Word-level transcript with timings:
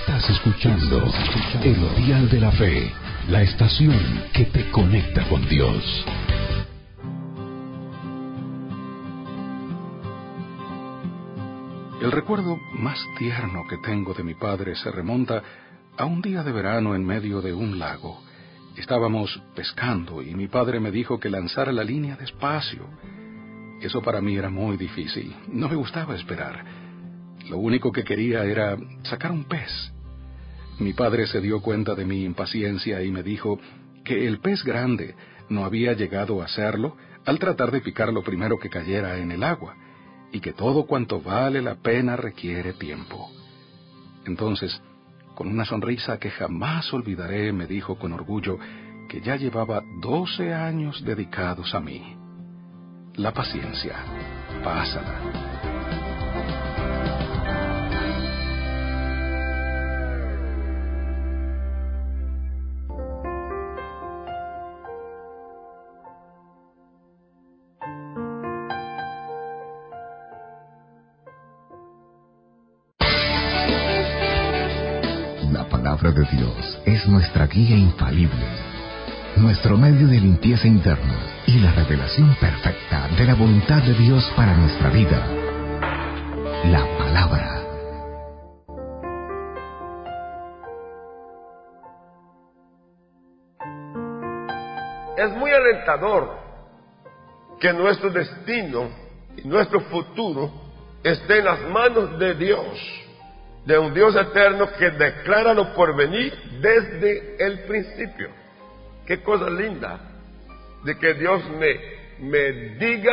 Estás 0.00 0.30
escuchando 0.30 1.04
El 1.62 2.04
Dial 2.04 2.28
de 2.30 2.40
la 2.40 2.50
Fe, 2.52 2.90
la 3.28 3.42
estación 3.42 4.24
que 4.32 4.46
te 4.46 4.70
conecta 4.70 5.28
con 5.28 5.46
Dios. 5.48 6.06
El 12.00 12.10
recuerdo 12.10 12.58
más 12.72 12.98
tierno 13.18 13.66
que 13.68 13.76
tengo 13.78 14.14
de 14.14 14.24
mi 14.24 14.34
padre 14.34 14.74
se 14.76 14.90
remonta 14.90 15.42
a 15.98 16.06
un 16.06 16.22
día 16.22 16.42
de 16.42 16.52
verano 16.52 16.94
en 16.94 17.04
medio 17.04 17.42
de 17.42 17.52
un 17.52 17.78
lago. 17.78 18.22
Estábamos 18.76 19.42
pescando 19.54 20.22
y 20.22 20.34
mi 20.34 20.48
padre 20.48 20.80
me 20.80 20.90
dijo 20.90 21.20
que 21.20 21.28
lanzara 21.28 21.70
la 21.70 21.84
línea 21.84 22.16
despacio. 22.16 22.86
Eso 23.80 24.00
para 24.00 24.22
mí 24.22 24.36
era 24.36 24.48
muy 24.48 24.78
difícil. 24.78 25.36
No 25.48 25.68
me 25.68 25.76
gustaba 25.76 26.16
esperar. 26.16 26.81
Lo 27.48 27.58
único 27.58 27.92
que 27.92 28.04
quería 28.04 28.44
era 28.44 28.76
sacar 29.02 29.32
un 29.32 29.44
pez. 29.44 29.92
Mi 30.78 30.92
padre 30.92 31.26
se 31.26 31.40
dio 31.40 31.60
cuenta 31.60 31.94
de 31.94 32.04
mi 32.04 32.24
impaciencia 32.24 33.02
y 33.02 33.10
me 33.10 33.22
dijo 33.22 33.58
que 34.04 34.26
el 34.26 34.40
pez 34.40 34.64
grande 34.64 35.14
no 35.48 35.64
había 35.64 35.92
llegado 35.92 36.40
a 36.40 36.46
hacerlo 36.46 36.96
al 37.24 37.38
tratar 37.38 37.70
de 37.70 37.80
picar 37.80 38.12
lo 38.12 38.22
primero 38.22 38.58
que 38.58 38.68
cayera 38.68 39.18
en 39.18 39.30
el 39.30 39.44
agua, 39.44 39.76
y 40.32 40.40
que 40.40 40.52
todo 40.52 40.86
cuanto 40.86 41.20
vale 41.20 41.60
la 41.60 41.76
pena 41.76 42.16
requiere 42.16 42.72
tiempo. 42.72 43.30
Entonces, 44.24 44.80
con 45.34 45.48
una 45.48 45.64
sonrisa 45.64 46.18
que 46.18 46.30
jamás 46.30 46.92
olvidaré, 46.92 47.52
me 47.52 47.66
dijo 47.66 47.98
con 47.98 48.12
orgullo 48.12 48.58
que 49.08 49.20
ya 49.20 49.36
llevaba 49.36 49.82
doce 50.00 50.52
años 50.54 51.04
dedicados 51.04 51.74
a 51.74 51.80
mí. 51.80 52.16
La 53.14 53.32
paciencia, 53.32 53.96
pásala. 54.64 55.71
De 76.10 76.24
Dios 76.36 76.82
es 76.84 77.06
nuestra 77.06 77.46
guía 77.46 77.76
infalible, 77.76 78.44
nuestro 79.36 79.76
medio 79.76 80.08
de 80.08 80.18
limpieza 80.18 80.66
interna 80.66 81.14
y 81.46 81.60
la 81.60 81.70
revelación 81.72 82.34
perfecta 82.40 83.06
de 83.16 83.24
la 83.24 83.36
voluntad 83.36 83.80
de 83.82 83.94
Dios 83.94 84.28
para 84.34 84.52
nuestra 84.54 84.90
vida. 84.90 85.24
La 86.64 86.84
palabra. 86.98 87.62
Es 95.16 95.30
muy 95.36 95.52
alentador 95.52 96.36
que 97.60 97.72
nuestro 97.72 98.10
destino 98.10 98.88
y 99.36 99.46
nuestro 99.46 99.80
futuro 99.82 100.50
esté 101.04 101.38
en 101.38 101.44
las 101.44 101.60
manos 101.70 102.18
de 102.18 102.34
Dios 102.34 103.02
de 103.64 103.78
un 103.78 103.94
Dios 103.94 104.14
eterno 104.16 104.70
que 104.72 104.90
declara 104.90 105.54
lo 105.54 105.72
por 105.74 105.94
venir 105.94 106.34
desde 106.60 107.36
el 107.44 107.60
principio. 107.60 108.30
Qué 109.06 109.22
cosa 109.22 109.48
linda 109.48 110.00
de 110.84 110.98
que 110.98 111.14
Dios 111.14 111.42
me, 111.50 111.80
me 112.18 112.52
diga 112.76 113.12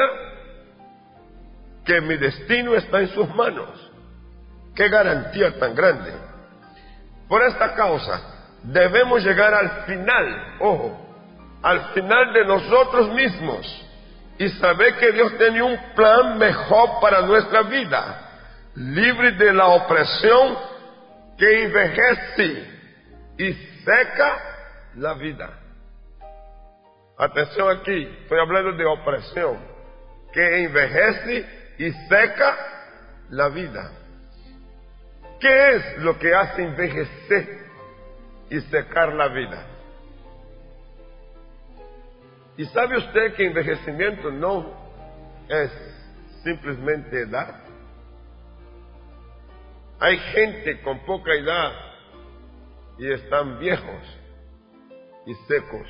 que 1.86 2.02
mi 2.02 2.18
destino 2.18 2.76
está 2.76 3.00
en 3.00 3.10
sus 3.10 3.34
manos. 3.36 3.92
Qué 4.76 4.90
garantía 4.90 5.58
tan 5.60 5.76
grande. 5.76 6.12
Por 7.28 7.44
esta 7.44 7.76
causa 7.76 8.22
debemos 8.64 9.24
llegar 9.24 9.54
al 9.54 9.86
final, 9.86 10.56
ojo, 10.60 11.10
al 11.62 11.94
final 11.94 12.34
de 12.34 12.46
nosotros 12.46 13.14
mismos 13.14 13.86
y 14.38 14.50
saber 14.50 14.96
que 14.96 15.12
Dios 15.12 15.38
tiene 15.38 15.62
un 15.62 15.78
plan 15.96 16.38
mejor 16.38 17.00
para 17.02 17.22
nuestra 17.22 17.64
vida 17.64 18.29
libre 18.80 19.34
de 19.34 19.54
la 19.54 19.68
opresión 19.68 20.58
que 21.38 21.64
envejece 21.64 22.68
y 23.38 23.54
seca 23.84 24.38
la 24.96 25.14
vida. 25.16 25.50
Atención 27.18 27.78
aquí, 27.78 28.08
estoy 28.22 28.40
hablando 28.40 28.72
de 28.72 28.86
opresión 28.86 29.58
que 30.32 30.64
envejece 30.64 31.46
y 31.78 31.92
seca 32.08 32.58
la 33.30 33.50
vida. 33.50 33.92
¿Qué 35.42 35.70
es 35.76 35.98
lo 35.98 36.18
que 36.18 36.34
hace 36.34 36.64
envejecer 36.64 37.60
y 38.50 38.62
secar 38.62 39.14
la 39.14 39.28
vida? 39.28 39.66
¿Y 42.56 42.66
sabe 42.66 42.98
usted 42.98 43.36
que 43.36 43.46
envejecimiento 43.46 44.32
no 44.32 44.74
es 45.50 45.72
simplemente 46.44 47.22
edad? 47.22 47.69
Hay 50.00 50.18
gente 50.18 50.82
con 50.82 51.00
poca 51.00 51.34
edad 51.34 51.74
y 52.98 53.12
están 53.12 53.60
viejos 53.60 54.18
y 55.26 55.34
secos. 55.48 55.88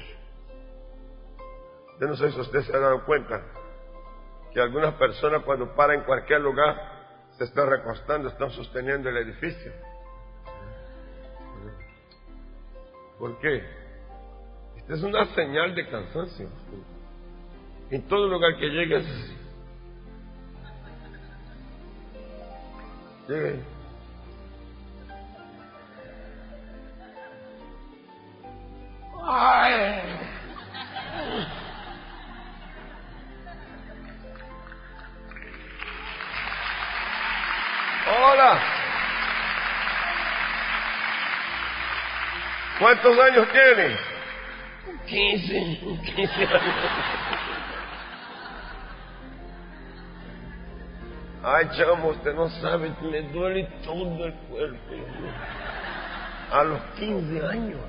Yo 2.01 2.07
no 2.07 2.15
sé 2.15 2.31
si 2.31 2.39
usted 2.39 2.61
se 2.61 2.75
ha 2.75 2.79
dado 2.79 3.05
cuenta 3.05 3.43
que 4.51 4.59
algunas 4.59 4.95
personas 4.95 5.43
cuando 5.43 5.75
paran 5.75 5.99
en 5.99 6.05
cualquier 6.05 6.41
lugar 6.41 6.75
se 7.37 7.43
están 7.43 7.69
recostando, 7.69 8.29
están 8.29 8.49
sosteniendo 8.51 9.09
el 9.09 9.17
edificio. 9.17 9.71
¿Por 13.19 13.37
qué? 13.39 13.63
Esta 14.77 14.93
es 14.95 15.03
una 15.03 15.25
señal 15.35 15.75
de 15.75 15.87
cansancio. 15.87 16.49
En 17.91 18.07
todo 18.07 18.27
lugar 18.27 18.57
que 18.57 18.69
llegues, 18.69 19.05
llegue 23.27 23.78
¿Cuántos 43.01 43.25
años 43.25 43.47
tiene? 43.51 43.95
15, 45.05 45.79
15 46.15 46.33
años. 46.33 46.63
Ay, 51.41 51.69
chamo, 51.77 52.09
usted 52.09 52.33
no 52.33 52.49
sabe, 52.49 52.93
me 53.01 53.21
duele 53.31 53.63
todo 53.85 54.25
el 54.25 54.33
cuerpo. 54.33 54.93
A 56.51 56.63
los 56.63 56.81
15 56.97 57.45
años. 57.45 57.79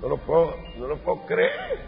No 0.00 0.08
lo 0.08 0.16
puedo, 0.18 0.56
no 0.78 0.86
lo 0.86 0.96
puedo 0.98 1.26
creer. 1.26 1.78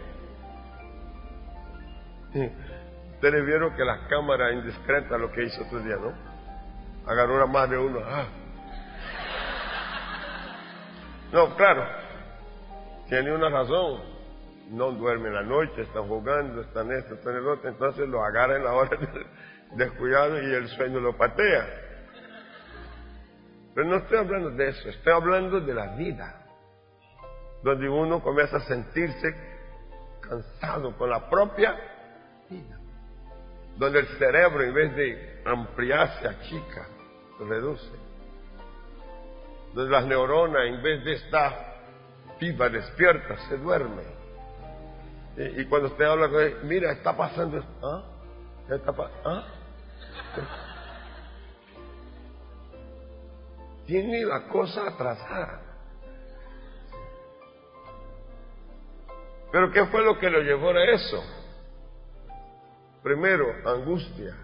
Ustedes 3.15 3.45
vieron 3.45 3.75
que 3.75 3.83
las 3.83 4.01
cámaras 4.07 4.53
indiscretas 4.53 5.19
lo 5.19 5.31
que 5.31 5.45
hizo 5.45 5.63
otro 5.63 5.79
día, 5.79 5.95
¿no? 5.95 6.13
Agarró 7.11 7.39
la 7.39 7.47
más 7.47 7.67
de 7.71 7.77
uno. 7.79 7.99
Ah. 8.05 8.27
No, 11.31 11.55
claro. 11.55 11.85
Tiene 13.09 13.33
una 13.33 13.49
razón. 13.49 14.01
No 14.69 14.91
duermen 14.91 15.33
la 15.33 15.43
noche, 15.43 15.81
están 15.81 16.07
jugando, 16.07 16.61
están 16.61 16.91
esto, 16.91 17.13
están 17.15 17.35
el 17.35 17.47
otro. 17.47 17.69
Entonces 17.69 18.07
lo 18.09 18.23
agarra 18.23 18.57
en 18.57 18.63
la 18.65 18.73
hora 18.73 18.97
de 18.97 19.25
descuidado 19.75 20.41
y 20.41 20.53
el 20.53 20.67
sueño 20.69 20.99
lo 20.99 21.15
patea. 21.15 21.65
Pero 23.73 23.87
no 23.87 23.97
estoy 23.97 24.17
hablando 24.17 24.49
de 24.51 24.69
eso, 24.69 24.89
estoy 24.89 25.13
hablando 25.13 25.61
de 25.61 25.73
la 25.73 25.95
vida 25.95 26.47
donde 27.63 27.89
uno 27.89 28.21
comienza 28.21 28.57
a 28.57 28.61
sentirse 28.61 29.35
cansado 30.21 30.95
con 30.97 31.09
la 31.09 31.29
propia 31.29 31.75
vida, 32.49 32.79
donde 33.77 33.99
el 33.99 34.07
cerebro 34.17 34.63
en 34.63 34.73
vez 34.73 34.95
de 34.95 35.41
ampliarse 35.45 36.27
achica, 36.27 36.87
reduce, 37.39 37.91
donde 39.77 39.91
las 39.91 40.07
neuronas 40.07 40.65
en 40.65 40.81
vez 40.81 41.05
de 41.05 41.13
estar 41.13 41.75
viva, 42.39 42.67
despierta, 42.67 43.37
se 43.47 43.57
duerme. 43.57 44.01
Y, 45.37 45.65
cuando 45.65 45.89
usted 45.89 46.03
habla 46.03 46.29
con 46.29 46.41
él, 46.41 46.57
mira, 46.63 46.91
está 46.93 47.15
pasando 47.15 47.59
esto, 47.59 47.87
¿ah? 47.87 48.03
Está 48.73 48.91
¿ah? 49.23 49.45
Tiene 53.85 54.25
la 54.25 54.47
cosa 54.47 54.87
atrasada. 54.87 55.61
Pero 59.51 59.71
¿qué 59.71 59.85
fue 59.85 60.03
lo 60.03 60.17
que 60.17 60.29
lo 60.31 60.41
llevó 60.41 60.71
a 60.71 60.85
eso? 60.85 61.23
Primero, 63.03 63.45
angustia. 63.63 64.35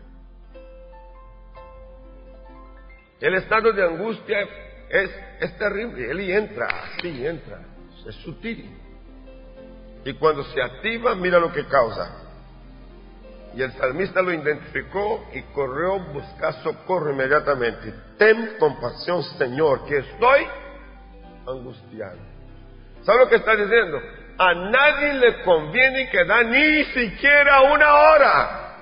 El 3.19 3.33
estado 3.33 3.73
de 3.73 3.83
angustia 3.83 4.37
es, 4.93 5.09
es 5.39 5.57
terrible. 5.57 6.09
Él 6.09 6.19
entra, 6.29 6.67
así 6.67 7.25
entra. 7.25 7.59
Es 8.07 8.15
sutil. 8.17 8.77
Y 10.05 10.13
cuando 10.13 10.43
se 10.43 10.61
activa, 10.61 11.15
mira 11.15 11.39
lo 11.39 11.51
que 11.51 11.65
causa. 11.65 12.19
Y 13.55 13.61
el 13.61 13.71
salmista 13.73 14.21
lo 14.21 14.33
identificó 14.33 15.29
y 15.33 15.41
corrió 15.53 15.99
buscar 15.99 16.61
socorro 16.63 17.11
inmediatamente. 17.11 17.93
Ten 18.17 18.55
compasión, 18.59 19.23
Señor, 19.37 19.85
que 19.85 19.97
estoy 19.97 20.47
angustiado. 21.47 22.17
¿Sabe 23.03 23.19
lo 23.19 23.29
que 23.29 23.35
está 23.35 23.55
diciendo? 23.55 23.99
A 24.37 24.53
nadie 24.53 25.13
le 25.13 25.43
conviene 25.43 26.09
quedar 26.09 26.45
ni 26.45 26.83
siquiera 26.85 27.61
una 27.61 27.93
hora 27.93 28.75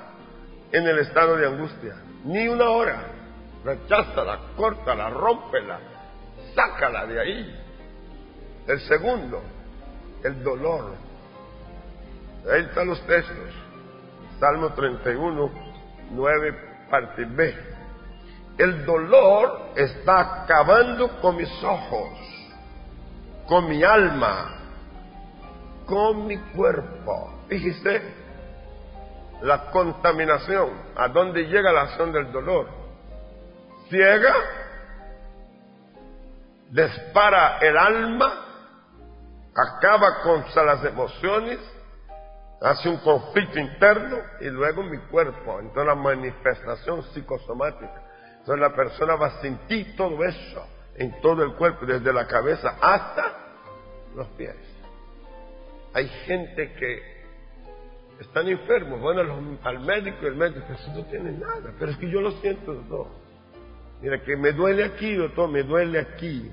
en 0.71 0.87
el 0.87 0.99
estado 0.99 1.37
de 1.37 1.47
angustia. 1.47 1.95
Ni 2.25 2.47
una 2.47 2.69
hora. 2.69 3.07
Recházala, 3.63 4.39
córtala, 4.55 5.09
rómpela, 5.09 5.79
sácala 6.55 7.05
de 7.05 7.19
ahí. 7.19 7.59
El 8.67 8.79
segundo, 8.81 9.41
el 10.23 10.43
dolor. 10.43 10.95
Ahí 12.51 12.61
están 12.61 12.87
los 12.87 13.01
textos. 13.05 13.53
Salmo 14.39 14.73
31, 14.73 15.51
9, 16.11 16.55
parte 16.89 17.25
B. 17.25 17.55
El 18.57 18.85
dolor 18.85 19.71
está 19.75 20.43
acabando 20.43 21.19
con 21.21 21.37
mis 21.37 21.63
ojos, 21.63 22.09
con 23.47 23.69
mi 23.69 23.83
alma, 23.83 24.57
con 25.85 26.27
mi 26.27 26.37
cuerpo. 26.37 27.41
Fíjese 27.47 28.01
la 29.41 29.71
contaminación, 29.71 30.69
a 30.95 31.07
dónde 31.07 31.43
llega 31.43 31.71
la 31.71 31.81
acción 31.83 32.11
del 32.11 32.31
dolor. 32.31 32.67
Ciega, 33.89 34.33
dispara 36.71 37.57
el 37.59 37.77
alma, 37.77 38.45
acaba 39.53 40.21
con 40.23 40.45
las 40.65 40.85
emociones, 40.85 41.59
hace 42.61 42.89
un 42.89 42.97
conflicto 42.97 43.59
interno 43.59 44.17
y 44.39 44.45
luego 44.45 44.83
mi 44.83 44.97
cuerpo. 45.09 45.59
Entonces 45.59 45.85
la 45.85 45.95
manifestación 45.95 47.03
psicosomática. 47.13 48.03
Entonces 48.39 48.59
la 48.59 48.73
persona 48.75 49.15
va 49.15 49.27
a 49.27 49.41
sentir 49.41 49.95
todo 49.95 50.23
eso 50.23 50.65
en 50.95 51.21
todo 51.21 51.43
el 51.43 51.53
cuerpo, 51.55 51.85
desde 51.85 52.11
la 52.13 52.27
cabeza 52.27 52.77
hasta 52.81 53.35
los 54.15 54.27
pies. 54.29 54.55
Hay 55.93 56.07
gente 56.25 56.73
que 56.73 57.21
están 58.19 58.47
enfermos, 58.47 59.01
van 59.01 59.19
al 59.63 59.79
médico 59.79 60.17
y 60.21 60.25
el 60.27 60.35
médico 60.35 60.65
dice, 60.69 60.91
no 60.95 61.03
tiene 61.05 61.31
nada, 61.33 61.73
pero 61.77 61.91
es 61.91 61.97
que 61.97 62.09
yo 62.09 62.21
lo 62.21 62.31
siento 62.39 62.73
todo. 62.87 63.09
Mira, 64.01 64.21
que 64.23 64.35
me 64.35 64.51
duele 64.51 64.85
aquí, 64.85 65.13
doctor, 65.15 65.49
me 65.49 65.63
duele 65.63 65.99
aquí. 65.99 66.51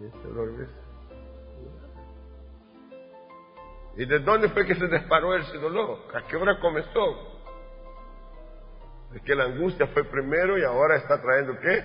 Y 0.00 0.06
este 0.06 0.28
¿Y 3.96 4.06
de 4.06 4.18
dónde 4.20 4.48
fue 4.48 4.66
que 4.66 4.74
se 4.74 4.88
disparó 4.88 5.36
ese 5.36 5.56
dolor? 5.58 5.98
¿A 6.14 6.26
qué 6.26 6.36
hora 6.36 6.58
comenzó? 6.58 7.34
Es 9.14 9.22
la 9.36 9.44
angustia 9.44 9.86
fue 9.88 10.02
primero 10.04 10.58
y 10.58 10.64
ahora 10.64 10.96
está 10.96 11.20
trayendo 11.22 11.58
qué? 11.60 11.84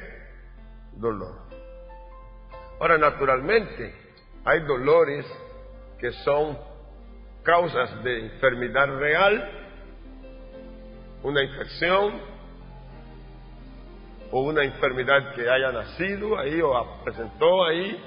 Dolor. 0.93 1.35
Ahora, 2.79 2.97
naturalmente, 2.97 3.93
hay 4.43 4.61
dolores 4.61 5.25
que 5.99 6.11
son 6.23 6.57
causas 7.43 8.03
de 8.03 8.25
enfermedad 8.25 8.87
real, 8.97 9.51
una 11.21 11.43
infección 11.43 12.19
o 14.31 14.41
una 14.41 14.63
enfermedad 14.63 15.33
que 15.33 15.49
haya 15.49 15.71
nacido 15.71 16.37
ahí 16.37 16.61
o 16.61 17.01
presentó 17.03 17.65
ahí 17.65 17.97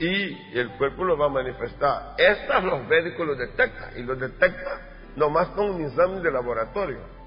y 0.00 0.58
el 0.58 0.70
cuerpo 0.78 1.04
lo 1.04 1.18
va 1.18 1.26
a 1.26 1.30
manifestar. 1.30 2.14
Estas 2.16 2.62
los 2.64 2.86
médicos 2.86 3.26
lo 3.26 3.34
detectan 3.34 3.98
y 3.98 4.02
lo 4.02 4.14
detectan 4.14 4.78
nomás 5.16 5.48
con 5.48 5.70
un 5.70 5.84
examen 5.84 6.22
de 6.22 6.30
laboratorio. 6.30 7.18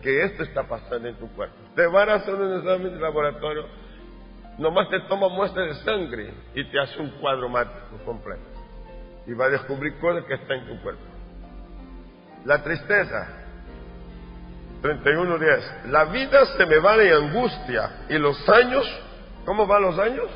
Que 0.00 0.24
esto 0.24 0.44
está 0.44 0.62
pasando 0.64 1.08
en 1.08 1.16
tu 1.16 1.28
cuerpo. 1.34 1.56
Te 1.74 1.86
van 1.86 2.08
a 2.08 2.14
hacer 2.14 2.34
un 2.34 2.56
examen 2.58 2.92
de 2.92 3.00
laboratorio, 3.00 3.66
nomás 4.58 4.88
te 4.90 5.00
toma 5.08 5.28
muestra 5.28 5.64
de 5.64 5.74
sangre 5.74 6.32
y 6.54 6.64
te 6.70 6.80
hace 6.80 7.00
un 7.00 7.10
cuadro 7.20 7.48
mático 7.48 7.98
completo. 8.04 8.42
Y 9.26 9.34
va 9.34 9.46
a 9.46 9.50
descubrir 9.50 9.98
cosas 9.98 10.24
que 10.24 10.34
están 10.34 10.58
en 10.58 10.66
tu 10.68 10.82
cuerpo. 10.82 11.02
La 12.44 12.62
tristeza. 12.62 13.41
31.10. 14.82 15.84
La 15.86 16.04
vida 16.06 16.44
se 16.56 16.66
me 16.66 16.78
va 16.78 16.96
en 16.96 17.12
angustia 17.12 18.04
y 18.08 18.18
los 18.18 18.48
años, 18.48 18.84
¿cómo 19.44 19.66
van 19.66 19.82
los 19.82 19.98
años? 19.98 20.28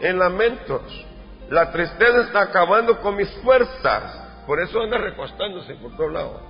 en 0.00 0.18
lamentos. 0.18 1.06
La 1.48 1.70
tristeza 1.72 2.22
está 2.22 2.42
acabando 2.42 3.00
con 3.00 3.16
mis 3.16 3.30
fuerzas. 3.42 4.42
Por 4.46 4.60
eso 4.60 4.80
anda 4.80 4.98
recostándose 4.98 5.74
por 5.74 5.96
todos 5.96 6.12
lados. 6.12 6.42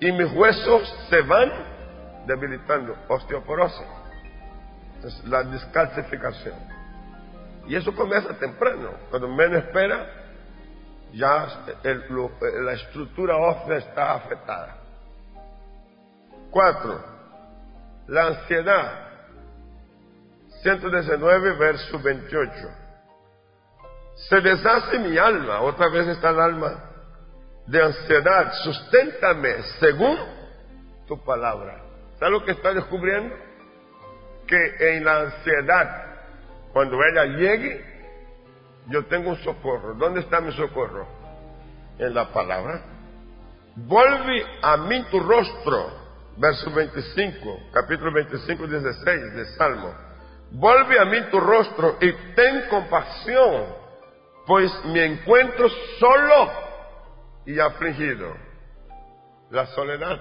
Y 0.00 0.12
mis 0.12 0.32
huesos 0.32 0.94
se 1.08 1.22
van 1.22 1.50
debilitando. 2.26 2.96
Osteoporosis. 3.08 3.86
La 5.24 5.42
descalcificación. 5.42 6.54
Y 7.66 7.76
eso 7.76 7.94
comienza 7.94 8.34
temprano. 8.38 8.90
Cuando 9.10 9.28
menos 9.28 9.64
espera, 9.64 10.06
ya 11.12 11.64
la 12.62 12.72
estructura 12.72 13.36
ósea 13.36 13.76
está 13.76 14.14
afectada. 14.14 14.83
Cuatro, 16.54 17.02
la 18.06 18.28
ansiedad 18.28 19.08
119, 20.62 21.58
verso 21.58 21.98
28. 21.98 22.52
Se 24.28 24.40
deshace 24.40 25.00
mi 25.00 25.18
alma, 25.18 25.62
otra 25.62 25.88
vez 25.88 26.06
está 26.06 26.30
el 26.30 26.38
alma, 26.38 26.90
de 27.66 27.82
ansiedad. 27.82 28.52
Susténtame 28.62 29.64
según 29.80 30.16
tu 31.08 31.20
palabra. 31.24 31.82
¿Sabes 32.20 32.34
lo 32.34 32.44
que 32.44 32.52
está 32.52 32.72
descubriendo? 32.72 33.34
Que 34.46 34.96
en 34.96 35.04
la 35.04 35.22
ansiedad, 35.22 36.06
cuando 36.72 36.96
ella 37.02 37.24
llegue, 37.36 37.84
yo 38.90 39.04
tengo 39.06 39.30
un 39.30 39.38
socorro. 39.38 39.94
¿Dónde 39.94 40.20
está 40.20 40.40
mi 40.40 40.52
socorro? 40.52 41.04
En 41.98 42.14
la 42.14 42.32
palabra. 42.32 42.80
Vuelve 43.74 44.46
a 44.62 44.76
mí 44.76 45.04
tu 45.10 45.18
rostro. 45.18 46.03
Verso 46.36 46.70
25, 46.70 47.60
capítulo 47.72 48.12
25, 48.12 48.66
16 48.66 49.34
de 49.34 49.44
Salmo. 49.56 49.94
Vuelve 50.50 50.98
a 50.98 51.04
mí 51.04 51.20
tu 51.30 51.38
rostro 51.38 51.96
y 52.00 52.12
ten 52.34 52.68
compasión, 52.68 53.66
pues 54.46 54.72
me 54.86 55.04
encuentro 55.04 55.68
solo 55.98 56.50
y 57.46 57.58
afligido. 57.58 58.34
La 59.50 59.66
soledad. 59.66 60.20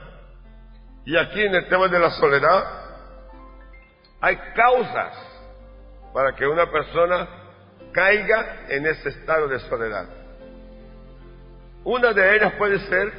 Y 1.05 1.17
aquí 1.17 1.41
en 1.41 1.55
el 1.55 1.67
tema 1.67 1.87
de 1.87 1.99
la 1.99 2.11
soledad 2.11 2.63
hay 4.21 4.37
causas 4.55 5.17
para 6.13 6.33
que 6.35 6.45
una 6.47 6.69
persona 6.71 7.27
caiga 7.91 8.67
en 8.69 8.85
ese 8.85 9.09
estado 9.09 9.47
de 9.47 9.59
soledad. 9.61 10.07
Una 11.83 12.13
de 12.13 12.35
ellas 12.35 12.53
puede 12.57 12.79
ser 12.87 13.11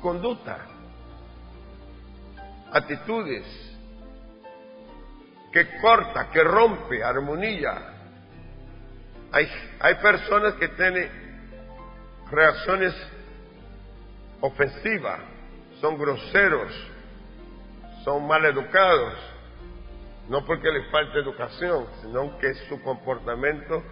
conducta, 0.00 0.58
actitudes, 2.72 3.44
que 5.52 5.78
corta, 5.80 6.30
que 6.30 6.42
rompe 6.42 7.02
armonía. 7.02 7.94
Hay, 9.32 9.48
hay 9.80 9.94
personas 9.96 10.54
que 10.54 10.68
tienen 10.68 11.10
reacciones 12.30 12.94
ofensivas, 14.40 15.20
son 15.80 15.98
groseros, 15.98 16.72
son 18.04 18.26
mal 18.26 18.44
educados, 18.44 19.14
no 20.28 20.44
porque 20.44 20.70
les 20.70 20.90
falte 20.90 21.18
educación, 21.18 21.86
sino 22.02 22.38
que 22.38 22.54
su 22.68 22.80
comportamiento 22.82 23.82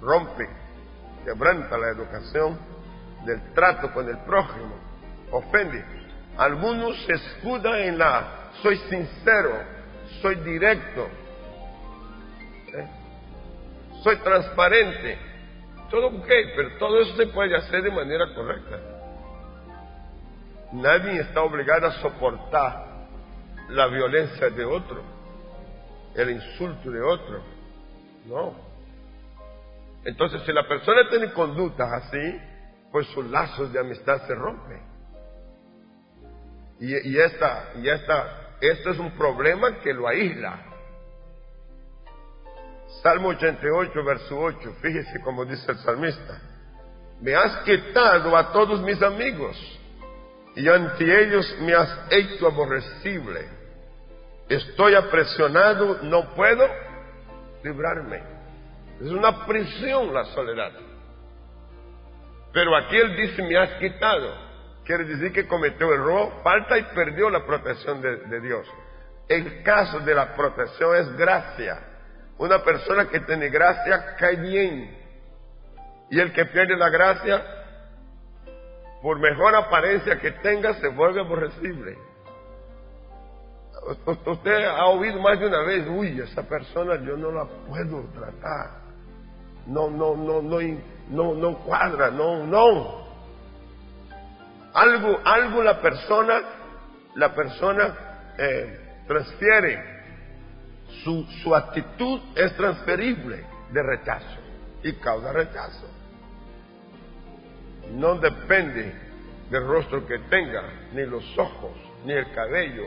rompe, 0.00 0.48
quebranta 1.24 1.78
la 1.78 1.90
educación 1.90 2.58
del 3.24 3.52
trato 3.54 3.92
con 3.92 4.08
el 4.08 4.18
prójimo, 4.18 4.74
ofende. 5.30 6.01
Algunos 6.36 6.96
se 7.04 7.12
escudan 7.12 7.74
en 7.74 7.98
la 7.98 8.42
soy 8.62 8.76
sincero, 8.88 9.62
soy 10.20 10.36
directo, 10.36 11.08
¿eh? 12.74 12.86
soy 14.02 14.16
transparente. 14.16 15.18
Todo 15.90 16.06
ok, 16.06 16.28
pero 16.56 16.78
todo 16.78 17.00
eso 17.00 17.16
se 17.16 17.26
puede 17.26 17.56
hacer 17.56 17.82
de 17.82 17.90
manera 17.90 18.34
correcta. 18.34 18.78
Nadie 20.72 21.20
está 21.20 21.42
obligado 21.42 21.86
a 21.86 21.92
soportar 22.00 22.86
la 23.68 23.86
violencia 23.88 24.48
de 24.48 24.64
otro, 24.64 25.02
el 26.14 26.30
insulto 26.30 26.90
de 26.90 27.02
otro. 27.02 27.42
No. 28.26 28.54
Entonces, 30.04 30.42
si 30.46 30.52
la 30.52 30.66
persona 30.66 31.08
tiene 31.10 31.32
conductas 31.32 31.92
así, 31.92 32.40
pues 32.90 33.06
sus 33.08 33.26
lazos 33.26 33.72
de 33.72 33.80
amistad 33.80 34.26
se 34.26 34.34
rompen. 34.34 34.91
Y, 36.82 37.10
y 37.10 37.16
esta, 37.16 37.74
y 37.80 37.88
esta, 37.88 38.56
esto 38.60 38.90
es 38.90 38.98
un 38.98 39.12
problema 39.12 39.78
que 39.78 39.94
lo 39.94 40.08
aísla. 40.08 40.64
Salmo 43.04 43.28
88, 43.28 44.04
verso 44.04 44.36
8, 44.36 44.74
fíjese 44.82 45.20
como 45.22 45.44
dice 45.44 45.70
el 45.70 45.78
salmista. 45.78 46.40
Me 47.20 47.36
has 47.36 47.58
quitado 47.58 48.36
a 48.36 48.50
todos 48.50 48.80
mis 48.80 49.00
amigos 49.00 49.56
y 50.56 50.68
ante 50.68 51.22
ellos 51.22 51.56
me 51.60 51.72
has 51.72 51.88
hecho 52.10 52.48
aborrecible. 52.48 53.46
Estoy 54.48 54.96
apresionado, 54.96 56.02
no 56.02 56.34
puedo 56.34 56.66
librarme. 57.62 58.24
Es 59.00 59.08
una 59.08 59.46
prisión 59.46 60.12
la 60.12 60.24
soledad. 60.24 60.72
Pero 62.52 62.74
aquí 62.74 62.96
él 62.96 63.16
dice, 63.18 63.40
me 63.44 63.56
has 63.56 63.70
quitado. 63.74 64.51
Quiere 64.84 65.04
decir 65.04 65.32
que 65.32 65.46
cometió 65.46 65.92
error, 65.92 66.32
falta 66.42 66.76
y 66.78 66.82
perdió 66.94 67.30
la 67.30 67.46
protección 67.46 68.00
de, 68.00 68.16
de 68.16 68.40
Dios. 68.40 68.66
El 69.28 69.62
caso 69.62 70.00
de 70.00 70.14
la 70.14 70.34
protección 70.34 70.96
es 70.96 71.16
gracia. 71.16 71.78
Una 72.38 72.62
persona 72.64 73.08
que 73.08 73.20
tiene 73.20 73.48
gracia 73.48 74.16
cae 74.16 74.36
bien. 74.36 74.98
Y 76.10 76.18
el 76.18 76.32
que 76.32 76.44
pierde 76.46 76.76
la 76.76 76.90
gracia, 76.90 77.42
por 79.00 79.18
mejor 79.18 79.54
apariencia 79.54 80.18
que 80.18 80.32
tenga, 80.32 80.74
se 80.74 80.88
vuelve 80.88 81.20
aborrecible. 81.20 81.96
Usted 84.26 84.64
ha 84.64 84.86
oído 84.86 85.20
más 85.20 85.40
de 85.40 85.46
una 85.46 85.62
vez, 85.62 85.86
uy, 85.88 86.20
esa 86.20 86.42
persona 86.42 86.96
yo 87.04 87.16
no 87.16 87.32
la 87.32 87.44
puedo 87.44 88.04
tratar. 88.14 88.82
No, 89.66 89.90
no, 89.90 90.16
no, 90.16 90.42
no, 90.42 90.58
no, 91.08 91.34
no 91.34 91.58
cuadra, 91.58 92.10
no, 92.10 92.44
no. 92.44 93.01
Algo, 94.74 95.20
algo 95.24 95.62
la 95.62 95.80
persona, 95.80 96.40
la 97.16 97.34
persona 97.34 97.94
eh, 98.38 98.78
transfiere. 99.06 99.92
Su, 101.04 101.24
su 101.42 101.54
actitud 101.54 102.20
es 102.34 102.54
transferible 102.54 103.44
de 103.72 103.82
rechazo 103.82 104.38
y 104.82 104.92
causa 104.94 105.32
rechazo. 105.32 105.88
No 107.94 108.16
depende 108.16 108.92
del 109.50 109.66
rostro 109.66 110.06
que 110.06 110.18
tenga, 110.30 110.62
ni 110.92 111.04
los 111.06 111.24
ojos, 111.38 111.72
ni 112.04 112.12
el 112.12 112.30
cabello. 112.32 112.84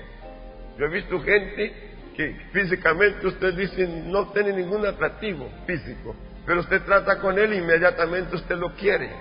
Yo 0.78 0.86
he 0.86 0.90
visto 0.90 1.20
gente 1.22 1.96
que 2.16 2.36
físicamente 2.52 3.28
usted 3.28 3.54
dice 3.56 3.88
no 3.88 4.28
tiene 4.32 4.54
ningún 4.54 4.86
atractivo 4.86 5.50
físico, 5.66 6.16
pero 6.46 6.62
usted 6.62 6.82
trata 6.84 7.20
con 7.20 7.38
él 7.38 7.54
e 7.54 7.58
inmediatamente 7.58 8.36
usted 8.36 8.56
lo 8.56 8.74
quiere, 8.76 9.12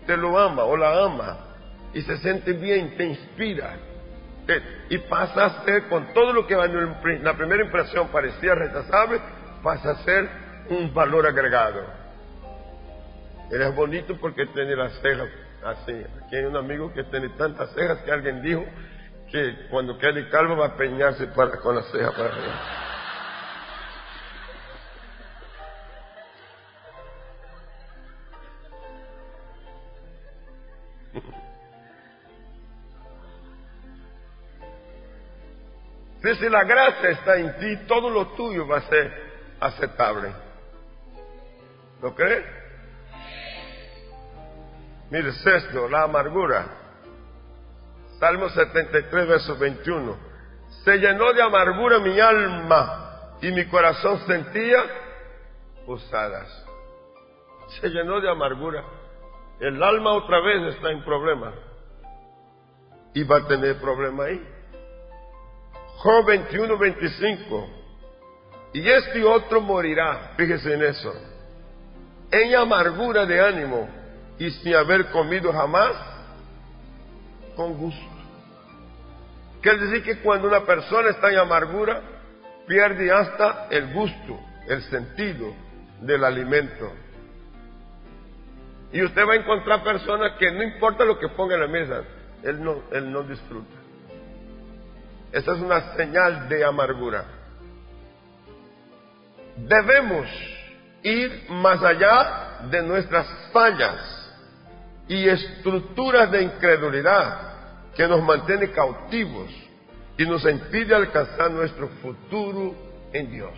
usted 0.00 0.16
lo 0.16 0.38
ama 0.38 0.64
o 0.64 0.76
la 0.76 1.04
ama 1.04 1.51
y 1.94 2.02
se 2.02 2.16
siente 2.18 2.52
bien, 2.52 2.96
te 2.96 3.04
inspira. 3.04 3.76
Y 4.88 4.98
pasa 4.98 5.44
a 5.44 5.64
ser, 5.64 5.84
con 5.88 6.12
todo 6.12 6.32
lo 6.32 6.46
que 6.46 6.54
en 6.54 7.24
la 7.24 7.36
primera 7.36 7.64
impresión 7.64 8.08
parecía 8.08 8.54
rechazable, 8.54 9.20
pasa 9.62 9.92
a 9.92 9.94
ser 10.04 10.28
un 10.68 10.92
valor 10.92 11.26
agregado. 11.26 11.84
Él 13.50 13.62
es 13.62 13.74
bonito 13.74 14.16
porque 14.18 14.46
tiene 14.46 14.74
las 14.74 14.92
cejas 15.00 15.28
así. 15.64 15.92
Aquí 16.24 16.36
hay 16.36 16.44
un 16.44 16.56
amigo 16.56 16.92
que 16.92 17.04
tiene 17.04 17.28
tantas 17.30 17.72
cejas 17.74 17.98
que 17.98 18.10
alguien 18.10 18.42
dijo 18.42 18.64
que 19.30 19.68
cuando 19.70 19.98
quede 19.98 20.28
calvo 20.28 20.56
va 20.56 20.68
a 20.68 20.76
peñarse 20.76 21.26
para, 21.28 21.58
con 21.58 21.76
las 21.76 21.86
cejas 21.90 22.12
para 22.12 22.28
arriba. 22.28 22.81
Si 36.36 36.48
la 36.48 36.64
gracia 36.64 37.10
está 37.10 37.36
en 37.36 37.56
ti, 37.58 37.86
todo 37.86 38.10
lo 38.10 38.28
tuyo 38.28 38.66
va 38.66 38.78
a 38.78 38.82
ser 38.82 39.32
aceptable. 39.60 40.32
¿Lo 42.00 42.14
crees? 42.14 42.44
Mire, 45.10 45.32
sexto, 45.32 45.88
la 45.88 46.04
amargura. 46.04 46.66
Salmo 48.18 48.48
73, 48.48 49.28
verso 49.28 49.56
21. 49.56 50.16
Se 50.84 50.96
llenó 50.96 51.32
de 51.32 51.42
amargura 51.42 51.98
mi 51.98 52.18
alma 52.18 53.36
y 53.40 53.52
mi 53.52 53.66
corazón 53.66 54.20
sentía 54.26 54.78
usadas. 55.86 56.48
Se 57.80 57.88
llenó 57.88 58.20
de 58.20 58.30
amargura. 58.30 58.84
El 59.60 59.82
alma 59.82 60.12
otra 60.12 60.40
vez 60.40 60.74
está 60.74 60.90
en 60.90 61.04
problema. 61.04 61.52
Y 63.14 63.22
va 63.24 63.38
a 63.38 63.46
tener 63.46 63.80
problema 63.80 64.24
ahí. 64.24 64.61
Job 66.02 66.26
21, 66.26 66.78
25. 66.78 67.68
Y 68.74 68.88
este 68.88 69.22
otro 69.22 69.60
morirá, 69.60 70.32
fíjese 70.36 70.74
en 70.74 70.82
eso, 70.82 71.14
en 72.30 72.56
amargura 72.56 73.24
de 73.24 73.40
ánimo 73.40 73.88
y 74.36 74.50
sin 74.50 74.74
haber 74.74 75.10
comido 75.10 75.52
jamás 75.52 75.92
con 77.54 77.74
gusto. 77.74 78.02
Quiere 79.60 79.78
decir 79.78 80.02
que 80.02 80.18
cuando 80.22 80.48
una 80.48 80.64
persona 80.64 81.10
está 81.10 81.30
en 81.30 81.38
amargura, 81.38 82.02
pierde 82.66 83.12
hasta 83.12 83.68
el 83.70 83.92
gusto, 83.92 84.40
el 84.66 84.82
sentido 84.84 85.54
del 86.00 86.24
alimento. 86.24 86.90
Y 88.92 89.02
usted 89.02 89.22
va 89.24 89.34
a 89.34 89.36
encontrar 89.36 89.84
personas 89.84 90.32
que 90.36 90.50
no 90.50 90.64
importa 90.64 91.04
lo 91.04 91.16
que 91.16 91.28
ponga 91.28 91.54
en 91.54 91.60
la 91.60 91.68
mesa, 91.68 92.02
él 92.42 92.64
no, 92.64 92.82
él 92.90 93.12
no 93.12 93.22
disfruta. 93.22 93.81
Esa 95.32 95.52
es 95.52 95.58
una 95.58 95.94
señal 95.96 96.48
de 96.48 96.64
amargura. 96.64 97.24
Debemos 99.56 100.26
ir 101.02 101.46
más 101.48 101.82
allá 101.82 102.60
de 102.70 102.82
nuestras 102.82 103.26
fallas 103.52 104.30
y 105.08 105.28
estructuras 105.28 106.30
de 106.30 106.42
incredulidad 106.42 107.52
que 107.94 108.06
nos 108.06 108.22
mantiene 108.22 108.70
cautivos 108.70 109.50
y 110.16 110.26
nos 110.26 110.44
impide 110.44 110.94
alcanzar 110.94 111.50
nuestro 111.50 111.88
futuro 112.00 112.74
en 113.12 113.30
Dios. 113.30 113.52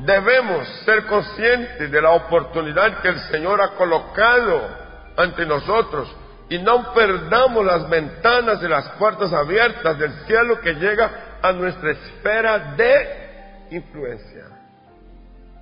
Debemos 0.00 0.66
ser 0.84 1.06
conscientes 1.06 1.90
de 1.90 2.02
la 2.02 2.10
oportunidad 2.10 3.00
que 3.00 3.08
el 3.08 3.20
Señor 3.30 3.60
ha 3.60 3.70
colocado 3.70 4.68
ante 5.16 5.44
nosotros 5.44 6.14
y 6.48 6.58
no 6.58 6.94
perdamos 6.94 7.64
las 7.64 7.88
ventanas 7.88 8.60
de 8.60 8.68
las 8.68 8.88
puertas 8.90 9.32
abiertas 9.32 9.98
del 9.98 10.12
cielo 10.26 10.60
que 10.60 10.74
llega 10.74 11.38
a 11.42 11.52
nuestra 11.52 11.90
esfera 11.90 12.74
de 12.76 13.68
influencia. 13.70 14.44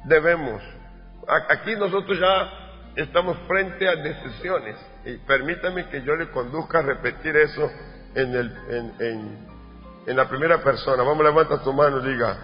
Debemos. 0.05 0.62
Aquí 1.49 1.75
nosotros 1.75 2.19
ya 2.21 2.50
estamos 2.95 3.37
frente 3.49 3.88
a 3.88 3.97
decisiones 3.97 4.76
y 5.05 5.16
permítame 5.19 5.88
que 5.88 6.02
yo 6.02 6.14
le 6.14 6.31
conduzca 6.31 6.78
a 6.78 6.83
repetir 6.83 7.37
eso 7.37 7.71
en, 8.14 8.35
el, 8.35 8.57
en, 8.71 8.95
en, 9.00 9.49
en 10.07 10.16
la 10.16 10.28
primera 10.28 10.59
persona. 10.59 11.02
Vamos, 11.02 11.25
levanta 11.25 11.62
tu 11.62 11.73
mano 11.73 11.99
y 11.99 12.12
diga, 12.12 12.37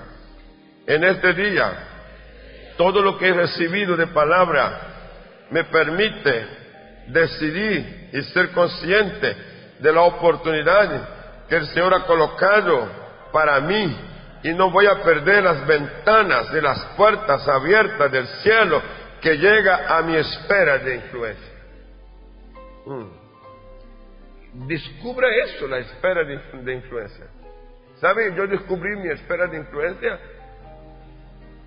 en 0.85 1.05
este 1.05 1.33
día, 1.33 1.73
todo 2.77 3.03
lo 3.03 3.17
que 3.19 3.29
he 3.29 3.35
recibido 3.35 3.97
de 3.97 4.09
palabra 4.09 4.81
me 5.51 5.63
permite 5.65 6.62
decidir 7.09 8.11
y 8.13 8.23
ser 8.23 8.51
consciente 8.53 9.37
de 9.79 9.93
la 9.93 10.03
oportunidad 10.03 11.09
que 11.49 11.57
el 11.57 11.67
Señor 11.69 11.95
ha 11.95 12.05
colocado 12.07 12.89
para 13.33 13.61
mí 13.61 13.97
y 14.45 14.53
no 14.55 14.71
voy 14.71 14.87
a 14.87 15.03
perder 15.03 15.45
las 15.45 15.67
ventanas 15.67 16.53
de 16.53 16.63
las 16.63 16.85
puertas 16.97 17.47
abiertas 17.49 18.11
del 18.11 18.27
cielo 18.27 18.83
que 19.21 19.37
llega 19.37 19.97
a 19.97 20.03
mi 20.03 20.17
esfera 20.17 20.79
de 20.79 20.97
influencia. 20.97 21.53
Mm. 22.87 24.67
Descubra 24.67 25.29
eso, 25.45 25.67
la 25.67 25.79
esfera 25.79 26.25
de, 26.25 26.39
de 26.63 26.75
influencia. 26.75 27.27
¿Sabe? 28.01 28.35
Yo 28.35 28.47
descubrí 28.47 28.97
mi 28.97 29.09
esfera 29.11 29.47
de 29.47 29.59
influencia 29.59 30.19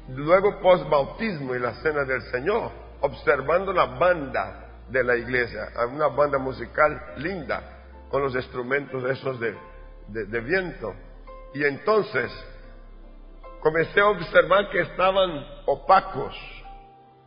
luego 0.09 0.59
post 0.61 0.87
bautismo 0.89 1.55
y 1.55 1.59
la 1.59 1.73
cena 1.75 2.03
del 2.03 2.21
Señor, 2.23 2.71
observando 3.01 3.73
la 3.73 3.85
banda 3.85 4.64
de 4.89 5.03
la 5.03 5.15
iglesia, 5.15 5.69
una 5.91 6.07
banda 6.07 6.37
musical 6.37 7.13
linda, 7.17 7.61
con 8.09 8.21
los 8.21 8.35
instrumentos 8.35 9.03
esos 9.09 9.39
de, 9.39 9.55
de, 10.07 10.39
viento. 10.41 10.93
Y 11.53 11.63
entonces 11.63 12.31
comencé 13.61 13.99
a 13.99 14.07
observar 14.07 14.69
que 14.69 14.81
estaban 14.81 15.45
opacos 15.65 16.35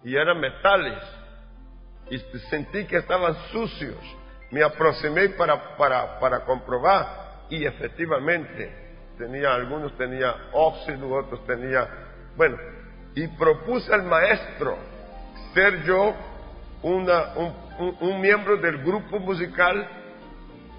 y 0.05 0.17
eran 0.17 0.41
metales. 0.41 1.03
Y 2.11 2.19
sentí 2.51 2.87
que 2.87 2.97
estaban 2.97 3.35
sucios. 3.53 3.99
Me 4.51 4.63
aproximé 4.63 5.29
para, 5.31 5.77
para, 5.77 6.19
para 6.21 6.45
comprobar 6.45 7.47
y 7.51 7.67
efectivamente 7.67 8.89
tenía, 9.19 9.55
algunos 9.55 9.97
tenía 9.99 10.35
óxido, 10.53 11.13
otros 11.13 11.45
tenía, 11.47 11.87
bueno, 12.37 12.57
y 13.15 13.27
propuse 13.29 13.93
al 13.93 14.05
maestro 14.05 14.77
ser 15.53 15.83
yo 15.83 16.15
una, 16.83 17.35
un, 18.01 18.21
miembro 18.21 18.57
del 18.57 18.79
grupo 18.79 19.19
musical 19.19 19.89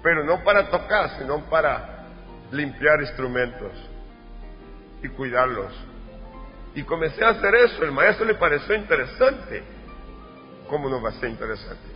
pero 0.02 0.24
no 0.24 0.42
para 0.42 0.70
tocar, 0.70 1.18
sino 1.18 1.40
para 1.50 2.06
limpiar 2.52 3.00
instrumentos 3.02 3.72
y 5.02 5.08
cuidarlos. 5.08 5.72
Y 6.74 6.82
comencé 6.84 7.22
a 7.24 7.30
hacer 7.30 7.54
eso, 7.54 7.84
el 7.84 7.92
maestro 7.92 8.24
le 8.24 8.34
pareció 8.34 8.74
interesante. 8.74 9.62
¿Cómo 10.68 10.88
no 10.88 11.02
va 11.02 11.10
a 11.10 11.12
ser 11.12 11.28
interesante? 11.28 11.88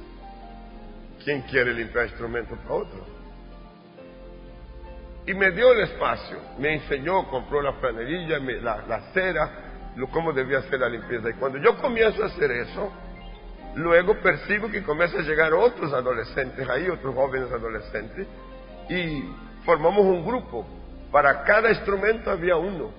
¿Quién 1.25 1.43
quiere 1.43 1.73
limpiar 1.73 2.07
instrumentos 2.07 2.59
para 2.59 2.75
otro? 2.75 3.07
Y 5.27 5.33
me 5.33 5.51
dio 5.53 5.73
el 5.73 5.81
espacio, 5.81 6.39
me 6.59 6.75
enseñó, 6.75 7.27
compró 7.29 7.63
la 7.63 7.73
franelilla, 7.75 8.39
la, 8.39 8.85
la 8.87 9.01
cera, 9.15 9.65
cómo 10.11 10.33
debía 10.33 10.59
hacer 10.59 10.81
la 10.81 10.89
limpieza. 10.89 11.31
Y 11.31 11.35
cuando 11.35 11.59
yo 11.59 11.77
comienzo 11.79 12.23
a 12.23 12.27
hacer 12.27 12.51
eso, 12.51 12.93
luego 13.75 14.15
percibo 14.19 14.71
que 14.71 14.83
comienzan 14.83 15.21
a 15.21 15.25
llegar 15.25 15.53
otros 15.53 15.93
adolescentes 15.93 16.69
ahí, 16.69 16.89
otros 16.89 17.15
jóvenes 17.15 17.51
adolescentes, 17.51 18.27
y 18.89 19.25
formamos 19.65 20.05
un 20.05 20.25
grupo. 20.25 20.67
Para 21.11 21.45
cada 21.45 21.71
instrumento 21.71 22.31
había 22.31 22.57
uno. 22.57 22.93